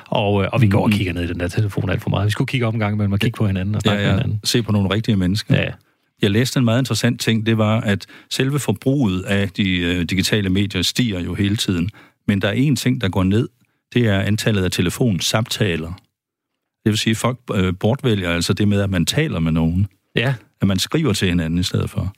[0.07, 0.93] Og, øh, og vi går og mm.
[0.95, 2.25] kigger ned i den der telefon alt for meget.
[2.25, 4.13] Vi skulle kigge op en gang, men man kigge på hinanden og snakke ja, ja.
[4.13, 4.41] med hinanden.
[4.43, 5.55] Se på nogle rigtige mennesker.
[5.55, 5.69] Ja.
[6.21, 10.49] Jeg læste en meget interessant ting, det var, at selve forbruget af de øh, digitale
[10.49, 11.89] medier stiger jo hele tiden.
[12.27, 13.49] Men der er en ting, der går ned,
[13.93, 15.93] det er antallet af telefonsamtaler.
[16.83, 19.87] Det vil sige, at folk øh, bortvælger altså det med, at man taler med nogen.
[20.15, 20.33] Ja.
[20.61, 22.13] At man skriver til hinanden i stedet for.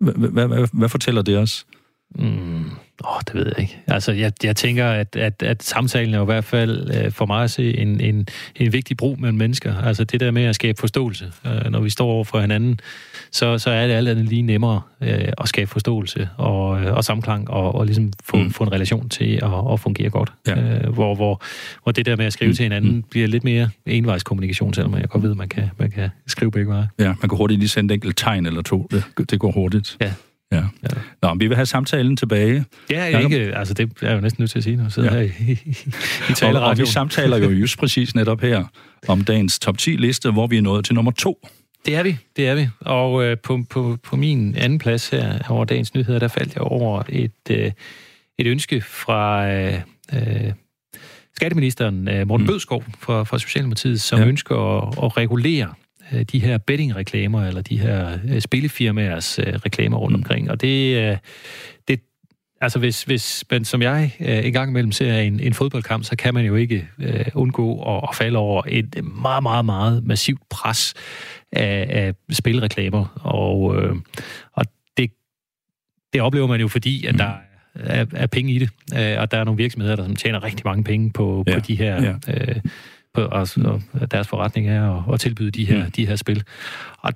[0.00, 1.66] Hvad fortæller det os?
[2.14, 2.64] Mm,
[3.04, 3.78] åh, det ved jeg ikke.
[3.86, 7.26] Altså, jeg, jeg tænker, at, at, at samtalen er jo i hvert fald øh, for
[7.26, 8.26] mig at se en, en,
[8.56, 9.76] en vigtig brug mellem mennesker.
[9.76, 11.32] Altså det der med at skabe forståelse.
[11.46, 12.80] Øh, når vi står over for hinanden,
[13.32, 17.04] så, så er det alt andet lige nemmere øh, at skabe forståelse og, øh, og
[17.04, 18.50] samklang og, og ligesom få, mm.
[18.50, 20.32] få en relation til at, at fungere godt.
[20.46, 20.60] Ja.
[20.60, 21.42] Øh, hvor, hvor,
[21.82, 22.56] hvor det der med at skrive mm.
[22.56, 23.04] til hinanden mm.
[23.10, 26.70] bliver lidt mere envejskommunikation, selvom jeg godt ved, at man kan, man kan skrive begge
[26.70, 26.88] veje.
[26.98, 28.88] Ja, man kan hurtigt lige sende et enkelt tegn eller to.
[28.90, 29.96] Det, det går hurtigt.
[30.00, 30.12] Ja.
[30.52, 30.56] Ja.
[30.82, 30.88] ja.
[31.22, 32.64] Nå, vi vil have samtalen tilbage.
[32.90, 35.14] Ja, jeg ikke, altså det er jo næsten nødt til at sige, når jeg sidder
[35.14, 35.20] ja.
[35.20, 35.78] her i, i,
[36.28, 36.54] i.
[36.54, 38.64] Og, og vi samtaler jo just præcis netop her
[39.08, 41.48] om dagens top 10 liste, hvor vi er nået til nummer to.
[41.86, 42.68] Det er vi, det er vi.
[42.80, 46.62] Og øh, på, på, på min anden plads her over dagens nyheder, der faldt jeg
[46.62, 47.72] over et, øh,
[48.38, 49.80] et ønske fra øh,
[50.12, 50.52] øh,
[51.36, 52.52] skatteministeren øh, Morten mm.
[52.52, 54.26] Bødskov fra, fra Socialdemokratiet, som ja.
[54.26, 55.74] ønsker at, at regulere
[56.32, 60.20] de her betting-reklamer, eller de her øh, spillefirmaers øh, reklamer rundt mm.
[60.20, 60.50] omkring.
[60.50, 61.16] Og det, øh,
[61.88, 62.00] det,
[62.62, 66.16] Altså hvis, hvis man som jeg øh, en gang imellem ser en, en fodboldkamp, så
[66.16, 70.40] kan man jo ikke øh, undgå at, at falde over et meget, meget, meget massivt
[70.50, 70.94] pres
[71.52, 73.20] af, af spilreklamer.
[73.22, 73.96] Og, øh,
[74.52, 74.64] og
[74.96, 75.10] det,
[76.12, 77.18] det oplever man jo, fordi at mm.
[77.18, 77.32] der
[77.74, 80.62] er, er penge i det, øh, og der er nogle virksomheder, der som tjener rigtig
[80.64, 81.54] mange penge på, ja.
[81.54, 82.02] på de her...
[82.02, 82.14] Ja.
[82.34, 82.56] Øh,
[83.14, 83.80] på, altså,
[84.10, 85.90] deres forretning er at, at tilbyde de her, mm.
[85.90, 86.44] de her spil.
[86.98, 87.12] Og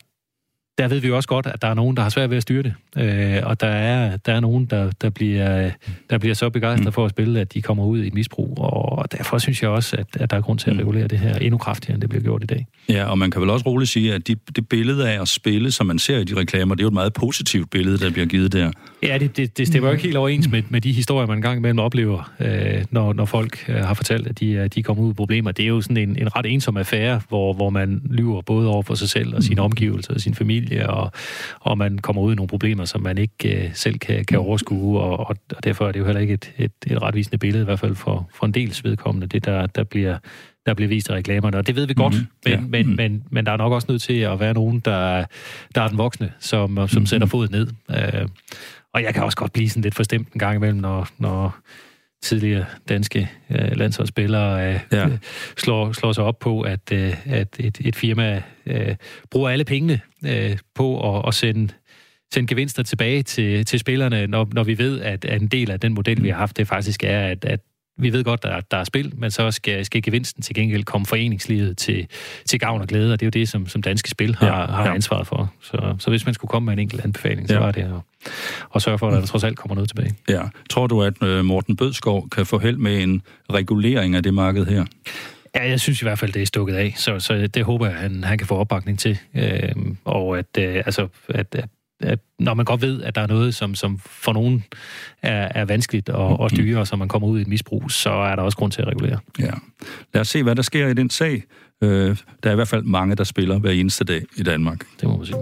[0.79, 2.43] der ved vi jo også godt, at der er nogen, der har svært ved at
[2.43, 2.75] styre det.
[2.97, 5.71] Øh, og der er, der er nogen, der, der, bliver,
[6.11, 8.59] der bliver så begejstret for at spille, at de kommer ud i et misbrug.
[8.59, 10.81] Og derfor synes jeg også, at, at der er grund til at mm.
[10.81, 12.67] regulere det her endnu kraftigere, end det bliver gjort i dag.
[12.89, 15.71] Ja, og man kan vel også roligt sige, at de, det billede af at spille,
[15.71, 18.27] som man ser i de reklamer, det er jo et meget positivt billede, der bliver
[18.27, 18.71] givet der.
[19.03, 21.59] Ja, det, det, det stemmer jo ikke helt overens med, med de historier, man engang
[21.59, 25.15] imellem oplever, øh, når, når folk øh, har fortalt, at de, de kommer ud i
[25.15, 25.53] problemer.
[25.53, 28.83] Det er jo sådan en, en ret ensom affære, hvor, hvor man lyver både over
[28.83, 29.65] for sig selv og sine mm.
[29.65, 31.13] omgivelser og sin familie, og,
[31.61, 35.01] og man kommer ud i nogle problemer, som man ikke øh, selv kan, kan overskue,
[35.01, 37.65] og, og, og derfor er det jo heller ikke et, et, et retvisende billede, i
[37.65, 40.19] hvert fald for, for en dels vedkommende, det der, der bliver
[40.67, 42.29] der bliver vist i reklamerne, og det ved vi godt, mm-hmm.
[42.45, 42.61] men, ja.
[42.61, 42.97] men, mm-hmm.
[42.97, 45.25] men, men der er nok også nødt til at være nogen, der,
[45.75, 47.07] der er den voksne, som, som mm-hmm.
[47.07, 47.67] sætter foden ned.
[47.91, 48.29] Øh,
[48.95, 51.57] og jeg kan også godt blive sådan lidt forstemt en gang imellem, når, når
[52.25, 55.09] tidligere danske øh, landsholdsspillere øh, ja.
[55.57, 58.97] slår, slår sig op på, at, øh, at et, et firma øh,
[59.31, 61.75] bruger alle pengene øh, på at, at sende
[62.35, 65.81] sende gevinster tilbage til, til spillerne, når, når vi ved, at, at en del af
[65.81, 67.61] den model, vi har haft, det faktisk er, at, at
[67.99, 71.07] vi ved godt, at der er spil, men så skal, skal gevinsten til gengæld komme
[71.07, 72.07] foreningslivet til,
[72.47, 74.67] til gavn og glæde, og det er jo det, som, som Danske Spil har, ja,
[74.67, 75.53] har ansvaret for.
[75.63, 77.61] Så, så hvis man skulle komme med en enkelt anbefaling, så ja.
[77.61, 78.31] var det at,
[78.75, 80.15] at sørge for, at der trods alt kommer noget tilbage.
[80.29, 80.43] Ja.
[80.71, 83.23] Tror du, at øh, Morten Bødskov kan få held med en
[83.53, 84.85] regulering af det marked her?
[85.55, 87.97] Ja, jeg synes i hvert fald, det er stukket af, så, så det håber jeg,
[87.97, 89.19] han, han kan få opbakning til.
[89.35, 91.69] Øhm, og at, øh, altså, at, at
[92.01, 94.65] at når man godt ved, at der er noget, som, som for nogen
[95.23, 98.11] er, er vanskeligt at, at styre, og så man kommer ud i et misbrug, så
[98.11, 99.19] er der også grund til at regulere.
[99.39, 99.51] Ja.
[100.15, 101.43] Lad os se, hvad der sker i den sag.
[101.83, 104.85] Øh, der er i hvert fald mange, der spiller hver eneste dag i Danmark.
[105.01, 105.39] Det må man sige.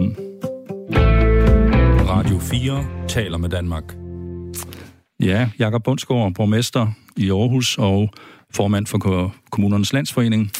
[0.00, 0.16] Mm.
[2.08, 3.84] Radio 4 taler med Danmark.
[5.20, 8.10] Ja, Jakob Bundsgaard, borgmester i Aarhus og
[8.54, 10.50] formand for Kommunernes Landsforening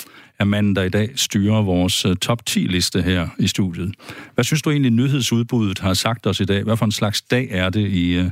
[0.41, 3.95] er manden, der i dag styrer vores uh, top 10-liste her i studiet.
[4.35, 6.63] Hvad synes du egentlig, nyhedsudbuddet har sagt os i dag?
[6.63, 8.27] Hvad for en slags dag er det i, uh,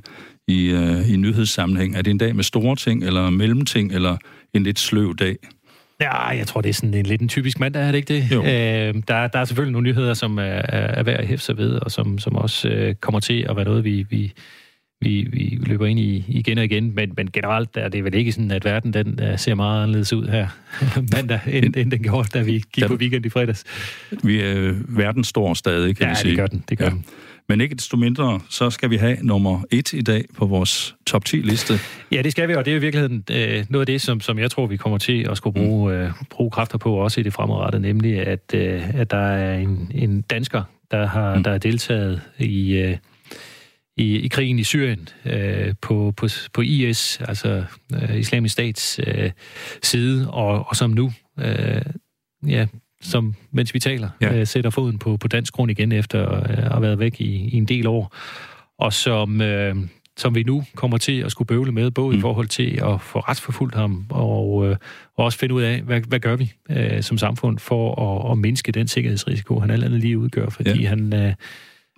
[0.48, 1.96] i, uh, i nyhedssammenhæng?
[1.96, 4.16] Er det en dag med store ting, eller mellemting, eller
[4.54, 5.36] en lidt sløv dag?
[6.00, 8.32] Ja, jeg tror, det er sådan en lidt en typisk mandag, er det ikke det?
[8.32, 8.42] Jo.
[8.42, 11.70] Øh, der, der er selvfølgelig nogle nyheder, som er, er værd at hæfte sig ved,
[11.70, 14.32] og som, som også øh, kommer til at være noget, vi, vi,
[15.00, 18.32] vi, vi løber ind i igen og igen, men, men generelt er det vel ikke
[18.32, 20.48] sådan, at verden den uh, ser meget anderledes ud her
[21.14, 23.64] mandag, end, end den gjorde, da vi gik ja, på weekend i fredags.
[24.22, 26.30] Vi, øh, verden står stadig, kan ja, vi sige.
[26.30, 26.64] det gør den.
[26.68, 26.90] Det gør ja.
[26.90, 27.04] den.
[27.48, 31.22] Men ikke desto mindre, så skal vi have nummer et i dag på vores top
[31.28, 31.74] 10-liste.
[32.12, 34.38] Ja, det skal vi, og det er i virkeligheden øh, noget af det, som, som
[34.38, 35.98] jeg tror, vi kommer til at skulle bruge, mm.
[35.98, 39.92] øh, bruge kræfter på også i det fremadrettede, nemlig at, øh, at der er en,
[39.94, 41.42] en dansker, der har mm.
[41.42, 42.72] der er deltaget i...
[42.72, 42.96] Øh,
[43.98, 49.30] i, i krigen i Syrien øh, på, på, på IS, altså øh, Islamisk Stats øh,
[49.82, 51.82] side, og, og som nu, øh,
[52.48, 52.66] ja,
[53.00, 54.34] som mens vi taler, ja.
[54.34, 57.48] øh, sætter foden på, på dansk grund igen efter øh, at have været væk i,
[57.48, 58.16] i en del år,
[58.78, 59.76] og som, øh,
[60.16, 62.18] som vi nu kommer til at skulle bøvle med, både mm.
[62.18, 64.76] i forhold til at få retsforfulgt ham, og, øh,
[65.16, 67.94] og også finde ud af, hvad, hvad gør vi øh, som samfund for
[68.24, 70.88] at, at mindske den sikkerhedsrisiko, han alt andet lige udgør, fordi ja.
[70.88, 71.34] han, øh,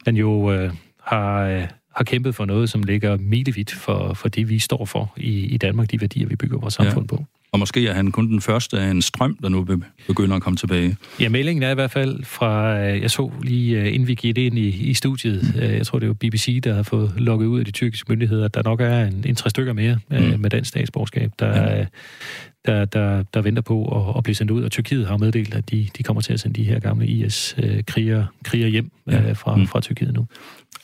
[0.06, 0.72] han jo øh,
[1.02, 1.42] har...
[1.42, 5.46] Øh, har kæmpet for noget, som ligger milevidt for, for det, vi står for i,
[5.46, 7.16] i Danmark, de værdier, vi bygger vores samfund ja.
[7.16, 7.24] på.
[7.52, 9.66] Og måske er han kun den første af en strøm, der nu
[10.06, 10.96] begynder at komme tilbage.
[11.20, 14.38] Ja, meldingen er i hvert fald fra, øh, jeg så lige øh, inden vi gik
[14.38, 15.60] ind i, i studiet, mm.
[15.60, 18.54] jeg tror det var BBC, der har fået lukket ud af de tyrkiske myndigheder, at
[18.54, 20.40] der nok er en, en tre stykker mere mm.
[20.40, 21.86] med den statsborgerskab, der, ja.
[22.66, 24.62] der, der, der venter på at, at blive sendt ud.
[24.62, 28.26] Og Tyrkiet har meddelt, at de, de kommer til at sende de her gamle IS-krigere
[28.44, 29.32] kriger hjem ja.
[29.32, 29.66] fra, mm.
[29.66, 30.26] fra Tyrkiet nu.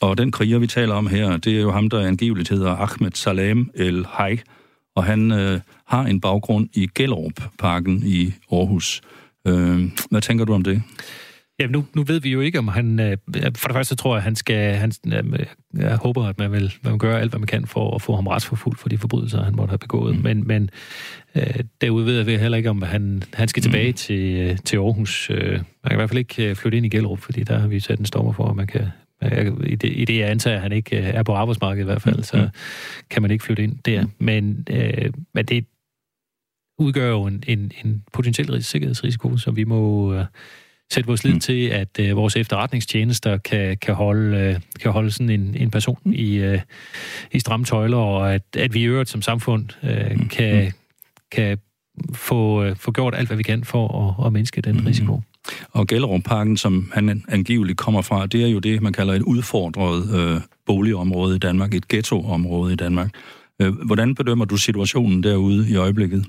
[0.01, 3.11] Og den kriger, vi taler om her, det er jo ham, der angiveligt hedder Ahmed
[3.13, 4.37] Salem El Hay,
[4.95, 9.01] og han øh, har en baggrund i Gellerup-parken i Aarhus.
[9.47, 10.83] Øh, hvad tænker du om det?
[11.59, 12.99] Ja, nu, nu ved vi jo ikke, om han...
[12.99, 14.75] Øh, for det første tror jeg, at han skal...
[14.75, 15.45] Han, øh,
[15.77, 18.27] jeg håber, at man vil, man gøre alt, hvad man kan for at få ham
[18.27, 20.15] retsforfulgt for de forbrydelser, han måtte have begået.
[20.15, 20.23] Mm.
[20.23, 20.69] Men, men
[21.35, 23.97] øh, derude ved jeg heller ikke, om han, han skal tilbage mm.
[23.97, 25.29] til, til Aarhus.
[25.29, 27.79] Øh, man kan i hvert fald ikke flytte ind i Gellerup, fordi der har vi
[27.79, 28.87] sat en stopper for, at man kan
[29.65, 32.23] i det, I det jeg antager, at han ikke er på arbejdsmarkedet i hvert fald,
[32.23, 32.49] så mm.
[33.09, 34.05] kan man ikke flytte ind der.
[34.19, 35.65] Men, øh, men det
[36.79, 40.25] udgør jo en, en, en potentiel sikkerhedsrisiko, som vi må øh,
[40.91, 41.39] sætte vores lid mm.
[41.39, 46.13] til, at øh, vores efterretningstjenester kan, kan, holde, øh, kan holde sådan en, en person
[46.13, 46.61] i, øh,
[47.31, 50.27] i stramme tøjler, og at, at vi i øvrigt som samfund øh, mm.
[50.27, 50.71] kan,
[51.31, 51.57] kan
[52.13, 55.21] få, øh, få gjort alt, hvad vi kan for at, at mindske den risiko.
[55.71, 60.19] Og Gellerup-parken, som han angiveligt kommer fra, det er jo det, man kalder et udfordret
[60.19, 63.09] øh, boligområde i Danmark, et ghettoområde i Danmark.
[63.61, 66.25] Øh, hvordan bedømmer du situationen derude i øjeblikket?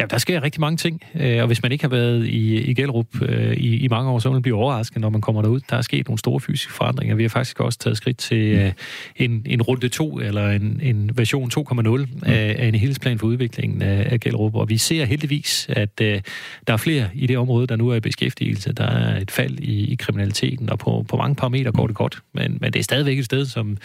[0.00, 2.74] Ja, der sker rigtig mange ting, øh, og hvis man ikke har været i, i
[2.74, 5.60] Gellerup øh, i, i mange år, så vil man blive overrasket, når man kommer derud.
[5.70, 7.16] Der er sket nogle store fysiske forandringer.
[7.16, 8.72] Vi har faktisk også taget skridt til mm.
[9.24, 12.06] en, en runde 2, eller en, en version 2.0 mm.
[12.22, 16.06] af, af en helhedsplan for udviklingen af, af Gellerup, og vi ser heldigvis, at uh,
[16.66, 18.72] der er flere i det område, der nu er i beskæftigelse.
[18.72, 22.22] Der er et fald i, i kriminaliteten, og på, på mange parametre går det godt,
[22.34, 23.76] men, men det er stadigvæk et sted, som,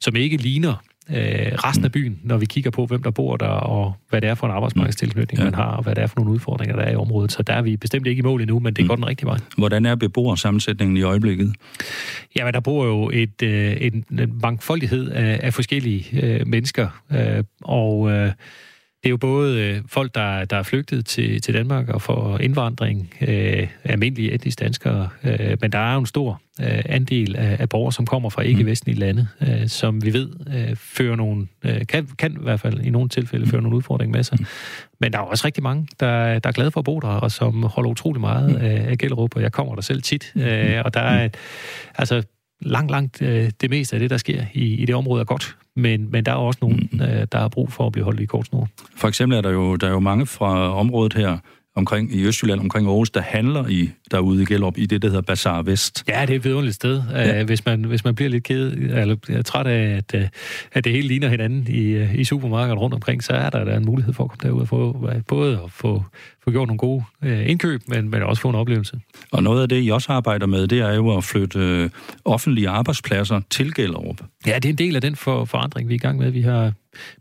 [0.00, 0.74] som ikke ligner
[1.10, 4.30] øh, resten af byen, når vi kigger på, hvem der bor der, og hvad det
[4.30, 5.44] er for en arbejdsmarkedstilknytning, ja.
[5.44, 7.32] man har, og hvad det er for nogle udfordringer, der er i området.
[7.32, 9.00] Så der er vi bestemt ikke i mål endnu, men det går mm.
[9.00, 9.38] den rigtige vej.
[9.58, 11.54] Hvordan er beboersammensætningen i øjeblikket?
[12.36, 17.44] Jamen, der bor jo et, øh, en, en mangfoldighed af, af forskellige øh, mennesker, øh,
[17.62, 18.10] og...
[18.10, 18.32] Øh,
[19.02, 22.38] det er jo både øh, folk, der, der er flygtet til, til Danmark og for
[22.38, 27.56] indvandring, øh, almindelige etniske danskere, øh, men der er jo en stor øh, andel af,
[27.60, 31.86] af borgere, som kommer fra ikke-vestlige lande, øh, som vi ved øh, fører nogle, øh,
[31.86, 34.38] kan, kan i hvert fald i nogle tilfælde føre nogle udfordringer med sig.
[35.00, 37.30] Men der er også rigtig mange, der, der er glade for at bo der, og
[37.30, 40.32] som holder utrolig meget af, af Gellerup, og jeg kommer der selv tit.
[40.36, 41.28] Øh, og der er,
[41.94, 42.22] altså,
[42.62, 45.56] langt, langt øh, det meste af det, der sker i, i det område er godt,
[45.76, 47.00] men, men der er også nogen, mm.
[47.00, 48.68] øh, der har brug for at blive holdt i kortsnor.
[48.96, 51.38] For eksempel er der jo, der er jo mange fra området her,
[51.74, 55.22] omkring i Østjylland, omkring Aarhus, der handler i derude i Gellerup, i det, der hedder
[55.22, 56.04] Bazaar Vest.
[56.08, 57.02] Ja, det er et vidunderligt sted.
[57.10, 57.40] Ja.
[57.40, 60.28] Uh, hvis, man, hvis man bliver lidt ked, eller er træt af, at, uh,
[60.72, 63.76] at det hele ligner hinanden i, uh, i supermarkedet rundt omkring, så er der, der
[63.76, 66.04] en mulighed for at komme derud og få, både at få,
[66.44, 69.00] få gjort nogle gode indkøb, men, men også få en oplevelse.
[69.30, 71.90] Og noget af det, I også arbejder med, det er jo at flytte uh,
[72.24, 74.20] offentlige arbejdspladser til Gellerup.
[74.46, 76.30] Ja, det er en del af den for, forandring, vi er i gang med.
[76.30, 76.72] Vi har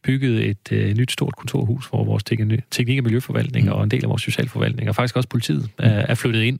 [0.04, 3.72] bygget et øh, nyt stort kontorhus, hvor vores teknik- og miljøforvaltning mm.
[3.72, 6.60] og en del af vores socialforvaltning, og faktisk også politiet, er, er flyttet ind,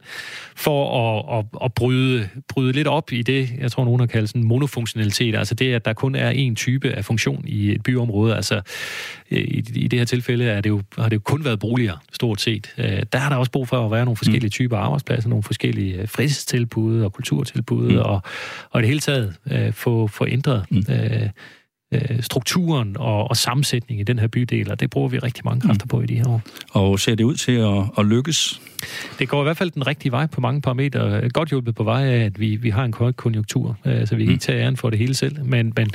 [0.56, 4.30] for at, at, at bryde, bryde lidt op i det, jeg tror nogen har kaldt
[4.30, 8.36] sådan monofunktionalitet, altså det, at der kun er én type af funktion i et byområde.
[8.36, 8.62] Altså
[9.30, 12.42] i, i det her tilfælde er det jo, har det jo kun været boliger, stort
[12.42, 12.74] set.
[12.78, 14.52] Øh, der er der også brug for at være nogle forskellige mm.
[14.52, 17.98] typer arbejdspladser, nogle forskellige øh, fritidstilbud og kulturtilbud, mm.
[17.98, 18.22] og,
[18.72, 20.84] og i det hele taget øh, få, få ændret mm.
[20.90, 21.30] øh,
[21.92, 25.62] øh, strukturen og, og sammensætningen i den her bydel, og det bruger vi rigtig mange
[25.62, 26.42] kræfter på i de her år.
[26.72, 28.62] Og ser det ud til at, at lykkes?
[29.20, 31.30] Det går i hvert fald den rigtige vej på mange parametre.
[31.30, 34.24] Godt hjulpet på vej af, at vi, vi har en kort konjunktur, øh, så vi
[34.24, 34.32] kan mm.
[34.32, 35.92] ikke tage æren for det hele selv, men, men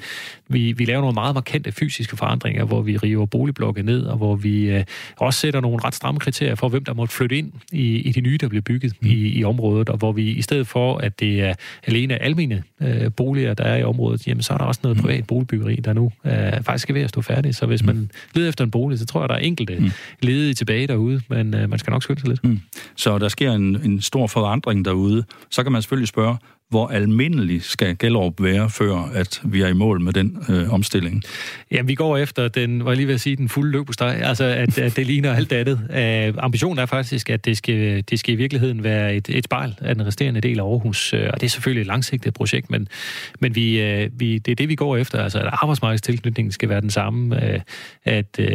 [0.48, 4.36] vi, vi laver nogle meget markante fysiske forandringer, hvor vi river boligblokke ned, og hvor
[4.36, 4.84] vi øh,
[5.16, 8.20] også sætter nogle ret stramme kriterier for, hvem der måtte flytte ind i, i de
[8.20, 9.08] nye, der bliver bygget mm.
[9.08, 11.54] i, i området, og hvor vi i stedet for, at det er
[11.86, 15.02] alene almene øh, boliger, der er i området, jamen så er der også noget mm.
[15.02, 16.32] privat boligbyggeri, der nu øh,
[16.62, 17.56] faktisk er ved at stå færdigt.
[17.56, 17.86] Så hvis mm.
[17.86, 19.90] man leder efter en bolig, så tror jeg, der er enkelte mm.
[20.22, 22.44] ledige tilbage derude, men øh, man skal nok skynde sig lidt.
[22.44, 22.60] Mm.
[22.96, 25.24] Så der sker en, en stor forandring derude.
[25.50, 26.36] Så kan man selvfølgelig spørge,
[26.70, 31.22] hvor almindelig skal Gellerup være, før at vi er i mål med den øh, omstilling?
[31.70, 34.78] Ja, vi går efter den, var lige ved at sige, den fulde løbesteg, altså at,
[34.78, 35.78] at det ligner alt andet.
[35.90, 39.74] Uh, ambitionen er faktisk, at det skal, det skal i virkeligheden være et, et spejl
[39.80, 42.88] af den resterende del af Aarhus, uh, og det er selvfølgelig et langsigtet projekt, men,
[43.40, 46.80] men vi, uh, vi, det er det, vi går efter, altså at arbejdsmarkedstilknytningen skal være
[46.80, 47.60] den samme, uh,
[48.04, 48.46] at uh,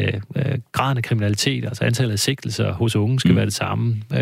[0.72, 3.38] graden af kriminalitet, altså antallet af sigtelser hos unge skal mm.
[3.38, 4.20] være det samme, uh,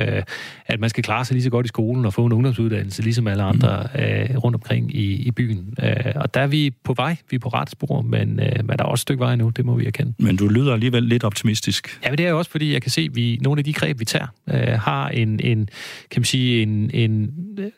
[0.66, 3.28] at man skal klare sig lige så godt i skolen og få en ungdomsuddannelse, ligesom
[3.28, 5.76] alle andre øh, rundt omkring i, i byen.
[5.84, 8.78] Øh, og der er vi på vej, vi er på ret spor, men, øh, men
[8.78, 10.14] der er også et stykke vej nu, det må vi erkende.
[10.20, 12.00] Men du lyder alligevel lidt optimistisk.
[12.04, 13.74] Ja, men det er jo også, fordi jeg kan se, at vi, nogle af de
[13.74, 15.70] greb, vi tager, øh, har en, en,
[16.12, 17.30] kan man sige, en, en,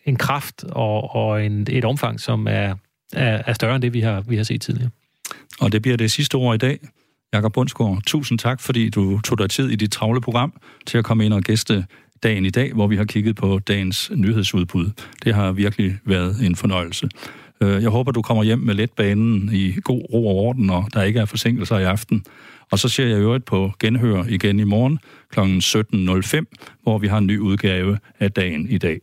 [0.05, 2.75] en kraft og, og en, et omfang, som er,
[3.13, 4.89] er, er større end det, vi har, vi har set tidligere.
[5.59, 6.79] Og det bliver det sidste ord i dag.
[7.33, 10.53] Jakob Bundsgaard, tusind tak, fordi du tog dig tid i dit travle program
[10.85, 11.85] til at komme ind og gæste
[12.24, 14.89] dagen i dag, hvor vi har kigget på dagens nyhedsudbud.
[15.24, 17.09] Det har virkelig været en fornøjelse.
[17.61, 21.03] Øh, jeg håber, du kommer hjem med letbanen i god ro og orden, og der
[21.03, 22.24] ikke er forsinkelser i aften.
[22.72, 24.99] Og så ser jeg i øvrigt på genhør igen i morgen
[25.32, 25.39] kl.
[25.39, 28.99] 17.05, hvor vi har en ny udgave af dagen i dag.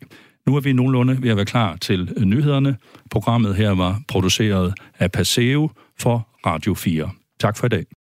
[0.46, 2.76] Nu er vi nogenlunde ved at være klar til nyhederne.
[3.10, 7.10] Programmet her var produceret af Paseo for Radio 4.
[7.40, 7.84] Tak for i dag.